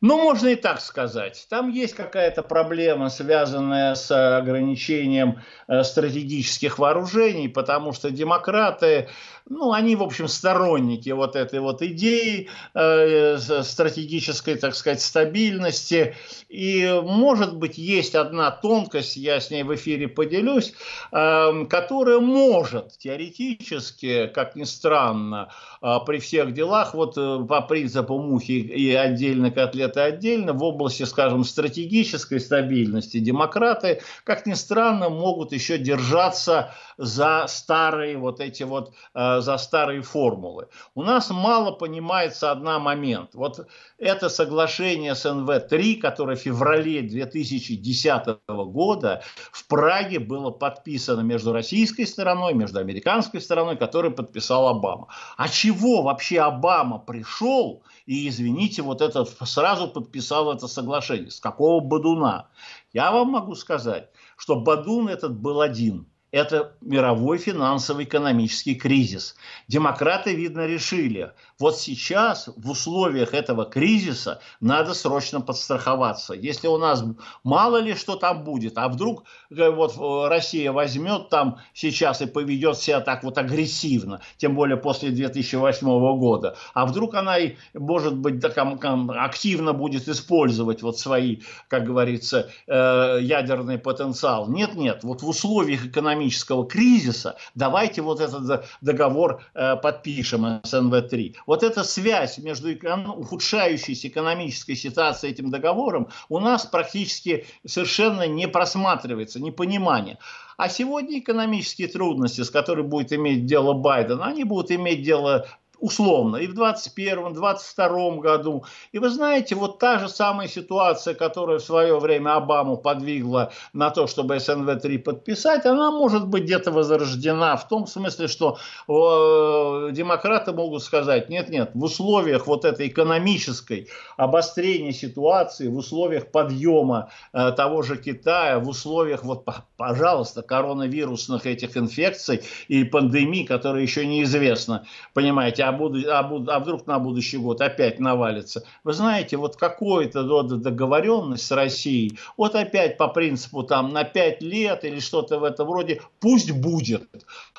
Ну, 0.00 0.22
можно 0.22 0.48
и 0.48 0.54
так 0.54 0.80
сказать. 0.80 1.46
Там 1.48 1.70
есть 1.70 1.94
какая-то 1.94 2.42
проблема, 2.42 3.08
связанная 3.08 3.94
с 3.94 4.10
ограничением 4.38 5.40
э, 5.66 5.82
стратегических 5.82 6.78
вооружений, 6.78 7.48
потому 7.48 7.92
что 7.92 8.10
демократы 8.10 9.08
ну, 9.46 9.72
они, 9.72 9.94
в 9.94 10.02
общем, 10.02 10.26
сторонники 10.26 11.10
вот 11.10 11.36
этой 11.36 11.60
вот 11.60 11.82
идеи 11.82 12.48
э, 12.74 13.36
стратегической, 13.38 14.56
так 14.56 14.74
сказать, 14.74 15.02
стабильности. 15.02 16.16
И, 16.48 17.00
может 17.04 17.56
быть, 17.58 17.76
есть 17.76 18.14
одна 18.14 18.50
тонкость, 18.50 19.16
я 19.16 19.40
с 19.40 19.50
ней 19.50 19.62
в 19.62 19.74
эфире 19.74 20.08
поделюсь, 20.08 20.72
э, 21.12 21.66
которая 21.68 22.20
может 22.20 22.96
теоретически, 22.96 24.28
как 24.28 24.56
ни 24.56 24.64
странно, 24.64 25.50
э, 25.82 25.96
при 26.06 26.20
всех 26.20 26.54
делах, 26.54 26.94
вот 26.94 27.18
э, 27.18 27.44
по 27.46 27.60
принципу 27.60 28.18
мухи 28.18 28.52
и 28.52 28.94
отдельно 28.94 29.50
котлеты 29.94 30.00
отдельно, 30.00 30.52
в 30.52 30.62
области, 30.62 31.04
скажем, 31.04 31.44
стратегической 31.44 32.40
стабильности 32.40 33.18
демократы, 33.18 34.00
как 34.24 34.46
ни 34.46 34.54
странно, 34.54 35.08
могут 35.08 35.52
еще 35.52 35.78
держаться 35.78 36.72
за 36.96 37.46
старые 37.48 38.16
вот 38.16 38.40
эти 38.40 38.62
вот 38.64 38.92
э, 39.14 39.40
за 39.40 39.58
старые 39.58 40.02
формулы. 40.02 40.68
У 40.94 41.02
нас 41.02 41.30
мало 41.30 41.72
понимается 41.72 42.50
одна 42.50 42.78
момент. 42.78 43.30
Вот 43.34 43.66
это 43.98 44.28
соглашение 44.28 45.14
с 45.14 45.24
НВ-3, 45.24 45.96
которое 45.96 46.36
в 46.36 46.40
феврале 46.40 47.02
2010 47.02 48.38
года 48.48 49.22
в 49.52 49.66
Праге 49.66 50.18
было 50.18 50.50
подписано 50.50 51.22
между 51.22 51.52
российской 51.52 52.04
стороной, 52.06 52.54
между 52.54 52.78
американской 52.78 53.40
стороной, 53.40 53.76
который 53.76 54.10
подписал 54.10 54.68
Обама. 54.68 55.08
А 55.36 55.48
чего 55.48 56.02
вообще 56.02 56.40
Обама 56.40 56.98
пришел 56.98 57.82
и, 58.06 58.28
извините, 58.28 58.82
вот 58.82 59.00
этот 59.00 59.28
сразу 59.48 59.88
подписал 59.88 60.52
это 60.52 60.68
соглашение? 60.68 61.30
С 61.30 61.40
какого 61.40 61.80
Бадуна? 61.80 62.48
Я 62.92 63.12
вам 63.12 63.28
могу 63.28 63.54
сказать, 63.54 64.10
что 64.36 64.60
Бадун 64.60 65.08
этот 65.08 65.36
был 65.38 65.60
один– 65.60 66.06
это 66.34 66.72
мировой 66.80 67.38
финансово-экономический 67.38 68.74
кризис. 68.74 69.36
Демократы, 69.68 70.34
видно, 70.34 70.66
решили, 70.66 71.30
вот 71.60 71.78
сейчас 71.78 72.48
в 72.56 72.70
условиях 72.70 73.34
этого 73.34 73.64
кризиса 73.64 74.40
надо 74.60 74.94
срочно 74.94 75.40
подстраховаться. 75.40 76.34
Если 76.34 76.66
у 76.66 76.76
нас 76.76 77.04
мало 77.44 77.76
ли 77.76 77.94
что 77.94 78.16
там 78.16 78.42
будет, 78.42 78.78
а 78.78 78.88
вдруг 78.88 79.22
э, 79.50 79.70
вот 79.70 79.96
э, 79.96 80.28
Россия 80.28 80.72
возьмет 80.72 81.28
там 81.28 81.58
сейчас 81.72 82.20
и 82.20 82.26
поведет 82.26 82.78
себя 82.78 83.00
так 83.00 83.22
вот 83.22 83.38
агрессивно, 83.38 84.20
тем 84.36 84.56
более 84.56 84.76
после 84.76 85.10
2008 85.10 85.86
года, 86.18 86.56
а 86.74 86.84
вдруг 86.86 87.14
она, 87.14 87.38
и, 87.38 87.54
может 87.74 88.16
быть, 88.16 88.40
так, 88.40 88.58
активно 88.58 89.72
будет 89.72 90.08
использовать 90.08 90.82
вот 90.82 90.98
свои, 90.98 91.42
как 91.68 91.84
говорится, 91.84 92.50
э, 92.66 93.18
ядерный 93.22 93.78
потенциал. 93.78 94.48
Нет-нет, 94.48 95.04
вот 95.04 95.22
в 95.22 95.28
условиях 95.28 95.86
экономического 95.86 96.23
кризиса 96.68 97.36
давайте 97.54 98.02
вот 98.02 98.20
этот 98.20 98.66
договор 98.80 99.42
подпишем 99.54 100.60
с 100.62 100.72
НВ-3. 100.72 101.34
Вот 101.46 101.62
эта 101.62 101.84
связь 101.84 102.38
между 102.38 102.68
ухудшающейся 102.72 104.08
экономической 104.08 104.74
ситуацией 104.74 105.32
этим 105.32 105.50
договором 105.50 106.08
у 106.28 106.38
нас 106.38 106.66
практически 106.66 107.46
совершенно 107.66 108.26
не 108.26 108.48
просматривается, 108.48 109.40
непонимание. 109.40 110.18
А 110.56 110.68
сегодня 110.68 111.18
экономические 111.18 111.88
трудности, 111.88 112.42
с 112.42 112.50
которыми 112.50 112.86
будет 112.86 113.12
иметь 113.12 113.46
дело 113.46 113.72
Байден, 113.72 114.22
они 114.22 114.44
будут 114.44 114.70
иметь 114.70 115.02
дело 115.02 115.46
условно, 115.84 116.38
и 116.38 116.46
в 116.46 116.54
2021, 116.54 117.34
2022 117.34 118.16
году. 118.22 118.64
И 118.92 118.98
вы 118.98 119.10
знаете, 119.10 119.54
вот 119.54 119.78
та 119.78 119.98
же 119.98 120.08
самая 120.08 120.48
ситуация, 120.48 121.12
которая 121.12 121.58
в 121.58 121.62
свое 121.62 121.98
время 121.98 122.36
Обаму 122.36 122.78
подвигла 122.78 123.52
на 123.74 123.90
то, 123.90 124.06
чтобы 124.06 124.36
СНВ-3 124.36 124.98
подписать, 125.00 125.66
она 125.66 125.90
может 125.90 126.26
быть 126.26 126.44
где-то 126.44 126.72
возрождена 126.72 127.56
в 127.56 127.68
том 127.68 127.86
смысле, 127.86 128.28
что 128.28 128.56
э, 128.88 129.92
демократы 129.92 130.52
могут 130.52 130.82
сказать, 130.82 131.28
нет-нет, 131.28 131.72
в 131.74 131.84
условиях 131.84 132.46
вот 132.46 132.64
этой 132.64 132.88
экономической 132.88 133.88
обострения 134.16 134.92
ситуации, 134.92 135.68
в 135.68 135.76
условиях 135.76 136.30
подъема 136.30 137.10
э, 137.34 137.52
того 137.52 137.82
же 137.82 137.98
Китая, 137.98 138.58
в 138.58 138.68
условиях, 138.70 139.22
вот, 139.22 139.44
пожалуйста, 139.76 140.40
коронавирусных 140.40 141.44
этих 141.44 141.76
инфекций 141.76 142.40
и 142.68 142.84
пандемий, 142.84 143.44
которые 143.44 143.82
еще 143.82 144.06
неизвестно, 144.06 144.86
понимаете, 145.12 145.64
а 145.64 145.73
буду, 145.74 146.00
а, 146.10 146.22
буду, 146.22 146.50
а 146.50 146.58
вдруг 146.60 146.86
на 146.86 146.98
будущий 146.98 147.36
год 147.36 147.60
опять 147.60 148.00
навалится. 148.00 148.64
Вы 148.84 148.92
знаете, 148.92 149.36
вот 149.36 149.56
какой-то 149.56 150.22
договоренность 150.22 151.46
с 151.46 151.50
Россией, 151.50 152.18
вот 152.36 152.54
опять 152.54 152.96
по 152.96 153.08
принципу 153.08 153.62
там 153.62 153.92
на 153.92 154.04
5 154.04 154.42
лет 154.42 154.84
или 154.84 155.00
что-то 155.00 155.38
в 155.38 155.44
этом 155.44 155.70
роде, 155.70 156.00
пусть 156.20 156.50
будет. 156.50 157.08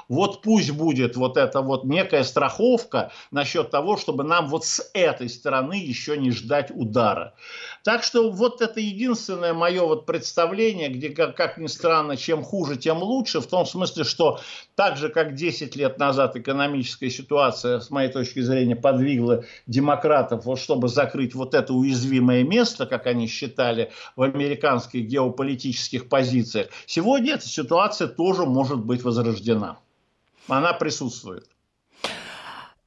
Вот 0.08 0.42
пусть 0.42 0.72
будет 0.72 1.16
вот 1.16 1.38
эта 1.38 1.62
вот 1.62 1.84
некая 1.84 2.24
страховка 2.24 3.12
насчет 3.32 3.72
того, 3.72 3.98
чтобы 3.98 4.24
нам 4.24 4.48
вот 4.48 4.66
с 4.66 4.90
этой 4.94 5.30
стороны 5.30 5.74
еще 5.74 6.18
не 6.18 6.32
ждать 6.32 6.72
удара. 6.72 7.34
Так 7.86 8.02
что 8.02 8.32
вот 8.32 8.64
это 8.64 8.80
единственное 8.80 9.54
мое 9.54 9.86
вот 9.86 10.08
представление, 10.08 10.90
где, 10.90 11.10
как, 11.10 11.38
как 11.38 11.60
ни 11.60 11.68
странно, 11.68 12.18
чем 12.18 12.44
хуже, 12.44 12.78
тем 12.78 13.04
лучше, 13.04 13.42
в 13.42 13.46
том 13.46 13.68
смысле, 13.68 14.04
что 14.04 14.40
так 14.74 14.98
же, 14.98 15.10
как 15.10 15.36
10 15.36 15.76
лет 15.76 16.00
назад 16.00 16.36
экономическая 16.36 17.12
ситуация, 17.12 17.80
с 17.80 17.92
моей 17.92 18.12
точки 18.12 18.40
зрения, 18.40 18.76
подвигла 18.76 19.44
демократов, 19.68 20.46
вот, 20.46 20.60
чтобы 20.60 20.88
закрыть 20.88 21.36
вот 21.36 21.54
это 21.54 21.74
уязвимое 21.74 22.44
место, 22.44 22.88
как 22.88 23.06
они 23.06 23.28
считали, 23.28 23.92
в 24.16 24.24
американских 24.24 25.06
геополитических 25.06 26.10
позициях, 26.10 26.70
сегодня 26.88 27.36
эта 27.36 27.48
ситуация 27.48 28.08
тоже 28.08 28.48
может 28.48 28.80
быть 28.80 29.04
возрождена. 29.04 29.78
Она 30.48 30.74
присутствует. 30.74 31.48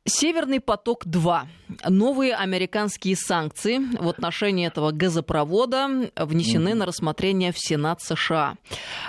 Северный 0.09 0.61
поток-2. 0.61 1.43
Новые 1.89 2.35
американские 2.35 3.15
санкции 3.17 3.79
в 3.79 4.09
отношении 4.09 4.67
этого 4.67 4.91
газопровода 4.91 6.11
внесены 6.17 6.71
mm-hmm. 6.71 6.75
на 6.75 6.87
рассмотрение 6.87 7.53
в 7.53 7.59
Сенат 7.59 8.01
США. 8.01 8.57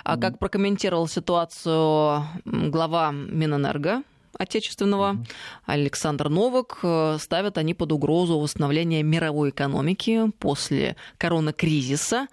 А 0.03 0.17
как 0.17 0.39
прокомментировал 0.39 1.07
ситуацию 1.07 2.23
глава 2.45 3.11
Минэнерго 3.11 4.03
отечественного, 4.39 5.17
Александр 5.65 6.29
Новак, 6.29 6.79
э, 6.81 7.17
ставят 7.19 7.57
они 7.57 7.73
под 7.73 7.91
угрозу 7.91 8.39
восстановления 8.39 9.03
мировой 9.03 9.49
экономики 9.49 10.31
после 10.39 10.95
коронакризиса. 11.17 12.27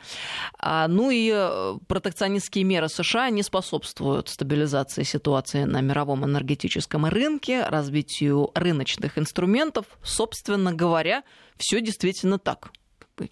А, 0.58 0.86
ну 0.86 1.10
и 1.10 1.30
э, 1.34 1.74
протекционистские 1.88 2.64
меры 2.64 2.88
США 2.88 3.28
не 3.30 3.42
способствуют 3.42 4.28
стабилизации 4.28 5.02
ситуации 5.02 5.64
на 5.64 5.80
мировом 5.80 6.24
энергетическом 6.24 7.06
рынке, 7.06 7.64
развитию 7.64 8.52
рыночных 8.54 9.18
инструментов. 9.18 9.86
Собственно 10.04 10.72
говоря, 10.72 11.24
все 11.58 11.80
действительно 11.80 12.38
так 12.38 12.70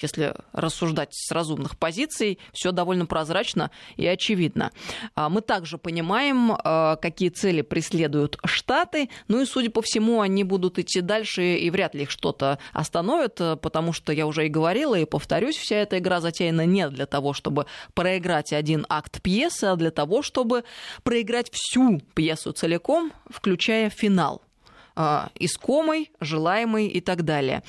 если 0.00 0.34
рассуждать 0.52 1.14
с 1.14 1.30
разумных 1.30 1.78
позиций, 1.78 2.38
все 2.52 2.72
довольно 2.72 3.06
прозрачно 3.06 3.70
и 3.96 4.06
очевидно. 4.06 4.72
А, 5.14 5.28
мы 5.28 5.40
также 5.40 5.78
понимаем, 5.78 6.52
а, 6.52 6.96
какие 6.96 7.28
цели 7.28 7.62
преследуют 7.62 8.38
Штаты, 8.44 9.10
ну 9.28 9.40
и, 9.40 9.46
судя 9.46 9.70
по 9.70 9.82
всему, 9.82 10.20
они 10.20 10.44
будут 10.44 10.78
идти 10.78 11.00
дальше, 11.00 11.56
и 11.56 11.70
вряд 11.70 11.94
ли 11.94 12.02
их 12.02 12.10
что-то 12.10 12.58
остановит, 12.72 13.36
потому 13.60 13.92
что 13.92 14.12
я 14.12 14.26
уже 14.26 14.46
и 14.46 14.48
говорила, 14.48 14.94
и 14.94 15.04
повторюсь, 15.04 15.56
вся 15.56 15.76
эта 15.76 15.98
игра 15.98 16.20
затеяна 16.20 16.66
не 16.66 16.88
для 16.88 17.06
того, 17.06 17.32
чтобы 17.32 17.66
проиграть 17.94 18.52
один 18.52 18.86
акт 18.88 19.22
пьесы, 19.22 19.64
а 19.64 19.76
для 19.76 19.90
того, 19.90 20.22
чтобы 20.22 20.64
проиграть 21.02 21.50
всю 21.52 22.00
пьесу 22.14 22.52
целиком, 22.52 23.12
включая 23.28 23.90
финал 23.90 24.42
э, 24.42 24.43
искомой, 24.96 26.12
желаемой 26.20 26.86
и 26.86 27.00
так 27.00 27.24
далее. 27.24 27.62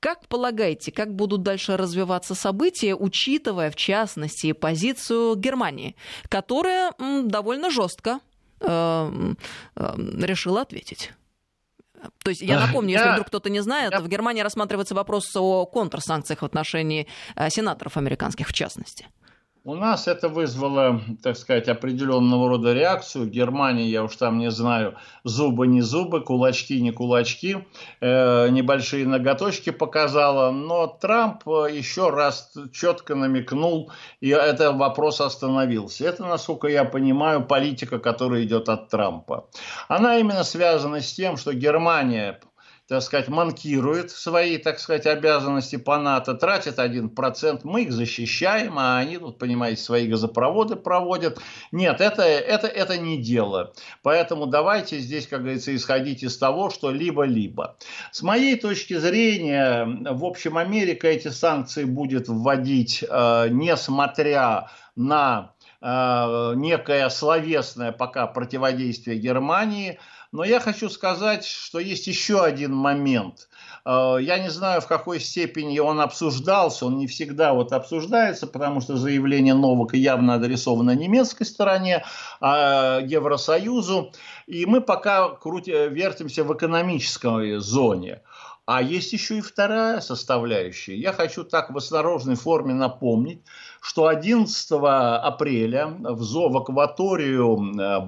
Как 0.00 0.26
полагаете, 0.28 0.90
как 0.90 1.14
будут 1.14 1.42
дальше 1.42 1.76
развиваться 1.76 2.34
события, 2.34 2.94
учитывая, 2.94 3.70
в 3.70 3.76
частности, 3.76 4.52
позицию 4.52 5.36
Германии, 5.36 5.94
которая 6.28 6.92
довольно 6.98 7.70
жестко 7.70 8.20
э, 8.60 9.34
э, 9.76 9.94
решила 9.96 10.62
ответить? 10.62 11.12
То 12.24 12.30
есть 12.30 12.42
я 12.42 12.58
напомню, 12.58 12.92
если 12.92 13.12
вдруг 13.12 13.28
кто-то 13.28 13.48
не 13.48 13.60
знает, 13.60 13.96
в 13.98 14.08
Германии 14.08 14.42
рассматривается 14.42 14.94
вопрос 14.94 15.24
о 15.36 15.66
контрсанкциях 15.66 16.42
в 16.42 16.44
отношении 16.44 17.06
э, 17.36 17.48
сенаторов 17.50 17.96
американских 17.96 18.48
в 18.48 18.52
частности. 18.52 19.06
У 19.64 19.76
нас 19.76 20.08
это 20.08 20.28
вызвало, 20.28 21.00
так 21.22 21.36
сказать, 21.36 21.68
определенного 21.68 22.48
рода 22.48 22.72
реакцию. 22.72 23.26
В 23.26 23.30
Германии, 23.30 23.86
я 23.86 24.02
уж 24.02 24.16
там 24.16 24.38
не 24.38 24.50
знаю, 24.50 24.96
зубы 25.22 25.68
не 25.68 25.82
зубы, 25.82 26.20
кулачки 26.20 26.80
не 26.80 26.90
кулачки, 26.90 27.64
э, 28.00 28.48
небольшие 28.48 29.06
ноготочки 29.06 29.70
показала. 29.70 30.50
Но 30.50 30.88
Трамп 30.88 31.46
еще 31.46 32.10
раз 32.10 32.52
четко 32.72 33.14
намекнул, 33.14 33.92
и 34.20 34.30
этот 34.30 34.74
вопрос 34.74 35.20
остановился. 35.20 36.08
Это, 36.08 36.24
насколько 36.24 36.66
я 36.66 36.84
понимаю, 36.84 37.44
политика, 37.46 38.00
которая 38.00 38.42
идет 38.42 38.68
от 38.68 38.88
Трампа. 38.88 39.48
Она 39.86 40.18
именно 40.18 40.42
связана 40.42 41.00
с 41.00 41.12
тем, 41.12 41.36
что 41.36 41.54
Германия 41.54 42.40
так 42.88 43.02
сказать, 43.02 43.28
манкирует 43.28 44.10
свои, 44.10 44.58
так 44.58 44.78
сказать, 44.78 45.06
обязанности 45.06 45.76
по 45.76 45.98
НАТО, 45.98 46.34
тратит 46.34 46.78
1%, 46.78 47.60
мы 47.62 47.82
их 47.82 47.92
защищаем, 47.92 48.78
а 48.78 48.98
они 48.98 49.18
тут, 49.18 49.38
понимаете, 49.38 49.80
свои 49.80 50.08
газопроводы 50.08 50.76
проводят. 50.76 51.38
Нет, 51.70 52.00
это, 52.00 52.22
это, 52.22 52.66
это 52.66 52.98
не 52.98 53.22
дело. 53.22 53.72
Поэтому 54.02 54.46
давайте 54.46 54.98
здесь, 54.98 55.28
как 55.28 55.42
говорится, 55.42 55.74
исходить 55.74 56.22
из 56.22 56.36
того, 56.36 56.70
что 56.70 56.90
либо-либо. 56.90 57.76
С 58.10 58.22
моей 58.22 58.56
точки 58.56 58.94
зрения, 58.94 59.86
в 60.10 60.24
общем, 60.24 60.58
Америка 60.58 61.06
эти 61.06 61.28
санкции 61.28 61.84
будет 61.84 62.28
вводить, 62.28 63.04
э, 63.08 63.48
несмотря 63.50 64.70
на 64.96 65.52
э, 65.80 66.52
некое 66.56 67.08
словесное 67.10 67.92
пока 67.92 68.26
противодействие 68.26 69.18
Германии– 69.18 70.00
но 70.32 70.44
я 70.44 70.60
хочу 70.60 70.88
сказать, 70.88 71.44
что 71.44 71.78
есть 71.78 72.06
еще 72.06 72.42
один 72.42 72.74
момент. 72.74 73.48
Э, 73.84 74.16
я 74.20 74.38
не 74.38 74.50
знаю, 74.50 74.80
в 74.80 74.86
какой 74.86 75.20
степени 75.20 75.78
он 75.78 76.00
обсуждался, 76.00 76.86
он 76.86 76.96
не 76.96 77.06
всегда 77.06 77.52
вот 77.52 77.72
обсуждается, 77.72 78.46
потому 78.46 78.80
что 78.80 78.96
заявление 78.96 79.54
Новака 79.54 79.96
явно 79.96 80.34
адресовано 80.34 80.94
немецкой 80.96 81.44
стороне, 81.44 82.04
а 82.40 83.00
Евросоюзу. 83.00 84.12
И 84.46 84.64
мы 84.64 84.80
пока 84.80 85.28
крути, 85.28 85.70
вертимся 85.70 86.44
в 86.44 86.54
экономической 86.54 87.58
зоне. 87.58 88.22
А 88.64 88.80
есть 88.80 89.12
еще 89.12 89.38
и 89.38 89.40
вторая 89.40 90.00
составляющая. 90.00 90.96
Я 90.96 91.12
хочу 91.12 91.44
так 91.44 91.70
в 91.70 91.76
осторожной 91.76 92.36
форме 92.36 92.72
напомнить, 92.72 93.44
что 93.82 94.06
11 94.06 94.70
апреля 94.70 95.88
в, 95.88 96.22
зо, 96.22 96.48
в 96.48 96.56
акваторию 96.56 97.58
э, 97.58 98.00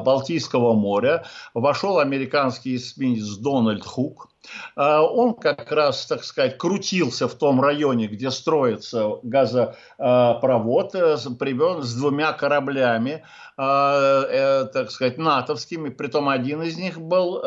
Балтийского 0.00 0.72
моря 0.72 1.26
вошел 1.52 1.98
американский 1.98 2.76
эсминец 2.76 3.36
Дональд 3.36 3.84
Хук. 3.84 4.31
Э, 4.76 4.98
он 4.98 5.34
как 5.34 5.70
раз, 5.72 6.06
так 6.06 6.24
сказать, 6.24 6.58
крутился 6.58 7.28
в 7.28 7.34
том 7.34 7.60
районе, 7.60 8.06
где 8.06 8.30
строится 8.30 9.18
газопровод, 9.22 10.94
э, 10.94 11.16
с 11.16 11.94
двумя 11.94 12.32
кораблями, 12.32 13.24
так 13.56 14.90
сказать, 14.90 15.18
натовскими, 15.18 15.90
притом 15.90 16.28
один 16.28 16.62
из 16.62 16.76
них 16.78 16.98
был 16.98 17.42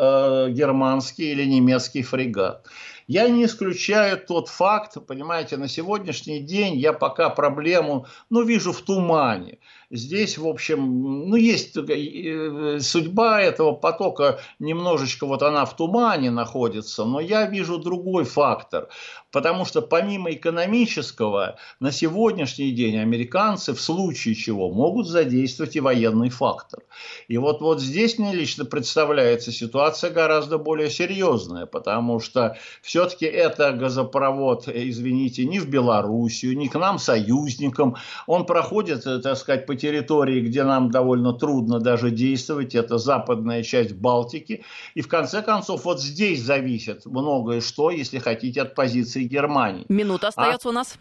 германский 0.48 1.32
или 1.32 1.44
немецкий 1.44 2.02
фрегат. 2.02 2.66
Я 3.08 3.28
не 3.28 3.44
исключаю 3.44 4.18
тот 4.18 4.48
факт, 4.48 4.96
понимаете, 5.06 5.56
на 5.56 5.68
сегодняшний 5.68 6.40
день 6.40 6.74
я 6.74 6.92
пока 6.92 7.30
проблему, 7.30 8.06
ну, 8.30 8.42
вижу 8.42 8.72
в 8.72 8.80
тумане. 8.82 9.58
Здесь, 9.90 10.36
в 10.36 10.48
общем, 10.48 11.28
ну, 11.28 11.36
есть 11.36 11.76
э, 11.76 12.78
судьба 12.80 13.40
этого 13.40 13.72
потока, 13.72 14.40
немножечко 14.58 15.26
вот 15.26 15.42
она 15.42 15.64
в 15.64 15.76
тумане 15.76 16.32
находится, 16.32 17.04
но 17.04 17.20
я 17.20 17.46
вижу 17.46 17.78
другой 17.78 18.24
фактор. 18.24 18.88
Потому 19.30 19.64
что 19.64 19.82
помимо 19.82 20.32
экономического, 20.32 21.56
на 21.78 21.92
сегодняшний 21.92 22.72
день 22.72 22.98
американцы 22.98 23.74
в 23.74 23.80
случае 23.80 24.34
чего 24.34 24.72
могут 24.72 25.06
задействовать 25.06 25.76
и 25.76 25.80
военный 25.80 26.30
фактор. 26.30 26.80
И 27.28 27.38
вот, 27.38 27.60
вот 27.60 27.80
здесь 27.80 28.18
мне 28.18 28.34
лично 28.34 28.64
представляется 28.64 29.52
ситуация 29.52 30.10
гораздо 30.10 30.58
более 30.58 30.90
серьезная, 30.90 31.66
потому 31.66 32.18
что 32.18 32.56
все-таки 32.82 33.26
это 33.26 33.72
газопровод, 33.72 34.68
извините, 34.68 35.44
не 35.44 35.60
в 35.60 35.68
Белоруссию, 35.68 36.56
не 36.56 36.68
к 36.68 36.74
нам 36.76 36.98
союзникам. 36.98 37.96
Он 38.26 38.46
проходит, 38.46 39.04
так 39.04 39.36
сказать, 39.36 39.66
по 39.66 39.75
территории, 39.76 40.40
где 40.40 40.64
нам 40.64 40.90
довольно 40.90 41.32
трудно 41.32 41.78
даже 41.80 42.10
действовать, 42.10 42.74
это 42.74 42.98
западная 42.98 43.62
часть 43.62 43.94
Балтики. 43.94 44.64
И 44.94 45.00
в 45.00 45.08
конце 45.08 45.42
концов, 45.42 45.84
вот 45.84 46.00
здесь 46.00 46.42
зависит 46.42 47.06
многое 47.06 47.60
что, 47.60 47.90
если 47.90 48.18
хотите, 48.18 48.62
от 48.62 48.74
позиции 48.74 49.24
Германии. 49.24 49.84
Минута 49.88 50.28
остается 50.28 50.68
а... 50.68 50.70
у 50.70 50.74
нас. 50.74 50.98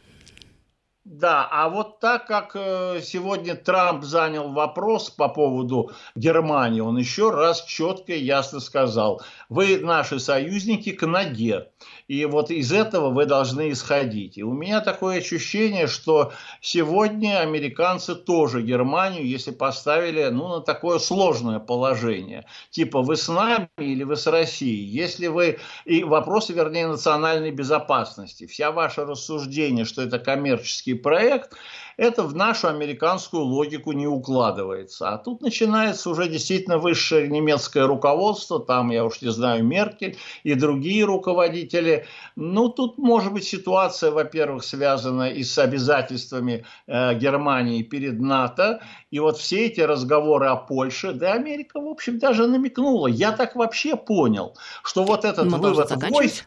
Да, 1.06 1.48
а 1.52 1.70
вот 1.70 2.00
так 2.00 2.26
как 2.26 2.56
э, 2.56 3.00
сегодня 3.04 3.54
Трамп 3.56 4.04
занял 4.04 4.52
вопрос 4.52 5.12
по 5.12 5.30
поводу 5.30 5.92
Германии, 6.16 6.80
он 6.80 6.98
еще 6.98 7.30
раз 7.30 7.64
четко 7.64 8.14
и 8.14 8.24
ясно 8.24 8.60
сказал, 8.60 9.22
вы 9.48 9.78
наши 9.78 10.20
союзники 10.20 10.92
к 10.94 11.06
ноге. 11.06 11.70
И 12.08 12.26
вот 12.26 12.50
из 12.50 12.72
этого 12.72 13.12
вы 13.12 13.28
должны 13.28 13.72
исходить. 13.72 14.40
И 14.40 14.44
у 14.44 14.54
меня 14.54 14.82
такое 14.82 15.20
ощущение, 15.20 15.86
что 15.86 16.34
сегодня 16.60 17.40
американцы 17.40 18.16
тоже 18.16 18.64
Германию, 18.64 19.28
если 19.28 19.52
поставили 19.52 20.24
ну, 20.30 20.48
на 20.48 20.62
такое 20.62 20.98
сложное 20.98 21.60
положение. 21.60 22.46
Типа 22.72 23.04
вы 23.04 23.16
с 23.16 23.28
нами 23.28 23.70
или 23.78 24.04
вы 24.04 24.16
с 24.16 24.26
Россией. 24.26 24.86
Если 24.86 25.28
вы... 25.28 25.60
И 25.86 26.04
вопросы, 26.04 26.54
вернее, 26.54 26.88
национальной 26.88 27.52
безопасности. 27.52 28.48
Вся 28.48 28.72
ваше 28.72 29.06
рассуждение, 29.06 29.86
что 29.86 30.02
это 30.02 30.18
коммерческий 30.18 30.95
проект, 30.96 31.54
это 31.98 32.24
в 32.24 32.36
нашу 32.36 32.68
американскую 32.68 33.44
логику 33.44 33.94
не 33.94 34.08
укладывается. 34.08 35.10
А 35.10 35.18
тут 35.18 35.42
начинается 35.42 36.10
уже 36.10 36.28
действительно 36.28 36.78
высшее 36.78 37.30
немецкое 37.30 37.88
руководство, 37.88 38.60
там, 38.60 38.92
я 38.92 39.06
уж 39.06 39.22
не 39.22 39.32
знаю, 39.32 39.64
Меркель 39.64 40.18
и 40.44 40.56
другие 40.56 41.06
руководители. 41.06 42.06
Ну, 42.36 42.70
тут 42.70 42.98
может 42.98 43.34
быть 43.34 43.46
ситуация, 43.46 44.12
во-первых, 44.12 44.64
связана 44.64 45.30
и 45.30 45.44
с 45.44 45.58
обязательствами 45.58 46.66
э, 46.88 47.16
Германии 47.16 47.82
перед 47.84 48.20
НАТО. 48.20 48.82
И 49.12 49.20
вот 49.20 49.38
все 49.38 49.68
эти 49.68 49.82
разговоры 49.82 50.48
о 50.48 50.56
Польше, 50.58 51.14
да 51.14 51.34
Америка, 51.34 51.80
в 51.80 51.88
общем, 51.88 52.20
даже 52.20 52.48
намекнула. 52.48 53.08
Я 53.08 53.32
так 53.32 53.56
вообще 53.56 53.96
понял, 53.96 54.56
что 54.84 55.04
вот 55.04 55.24
этот 55.24 55.46
Мы 55.46 55.58
вывод 55.60 55.92
войск 56.10 56.46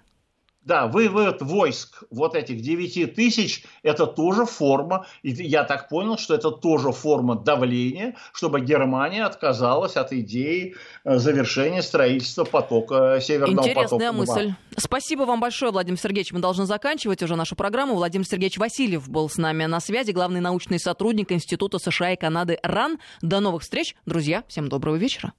да, 0.68 0.86
вывод 0.86 1.40
войск 1.40 2.04
вот 2.10 2.36
этих 2.36 2.60
9 2.60 3.14
тысяч, 3.14 3.64
это 3.82 4.06
тоже 4.06 4.44
форма, 4.44 5.06
и 5.22 5.30
я 5.30 5.64
так 5.64 5.88
понял, 5.88 6.18
что 6.18 6.34
это 6.34 6.50
тоже 6.50 6.92
форма 6.92 7.36
давления, 7.36 8.14
чтобы 8.34 8.60
Германия 8.60 9.24
отказалась 9.24 9.96
от 9.96 10.12
идеи 10.12 10.76
э, 11.04 11.16
завершения 11.16 11.82
строительства 11.82 12.44
потока 12.44 13.18
Северного 13.20 13.66
Интересная 13.66 13.84
потока. 13.84 14.04
Интересная 14.04 14.12
мысль. 14.12 14.54
Спасибо 14.76 15.22
вам 15.22 15.40
большое, 15.40 15.72
Владимир 15.72 15.98
Сергеевич. 15.98 16.32
Мы 16.32 16.40
должны 16.40 16.66
заканчивать 16.66 17.22
уже 17.22 17.34
нашу 17.34 17.56
программу. 17.56 17.94
Владимир 17.94 18.26
Сергеевич 18.26 18.58
Васильев 18.58 19.08
был 19.08 19.30
с 19.30 19.38
нами 19.38 19.64
на 19.64 19.80
связи, 19.80 20.10
главный 20.10 20.40
научный 20.40 20.78
сотрудник 20.78 21.32
Института 21.32 21.78
США 21.78 22.12
и 22.12 22.16
Канады 22.16 22.58
РАН. 22.62 22.98
До 23.22 23.40
новых 23.40 23.62
встреч, 23.62 23.96
друзья. 24.04 24.44
Всем 24.48 24.68
доброго 24.68 24.96
вечера. 24.96 25.32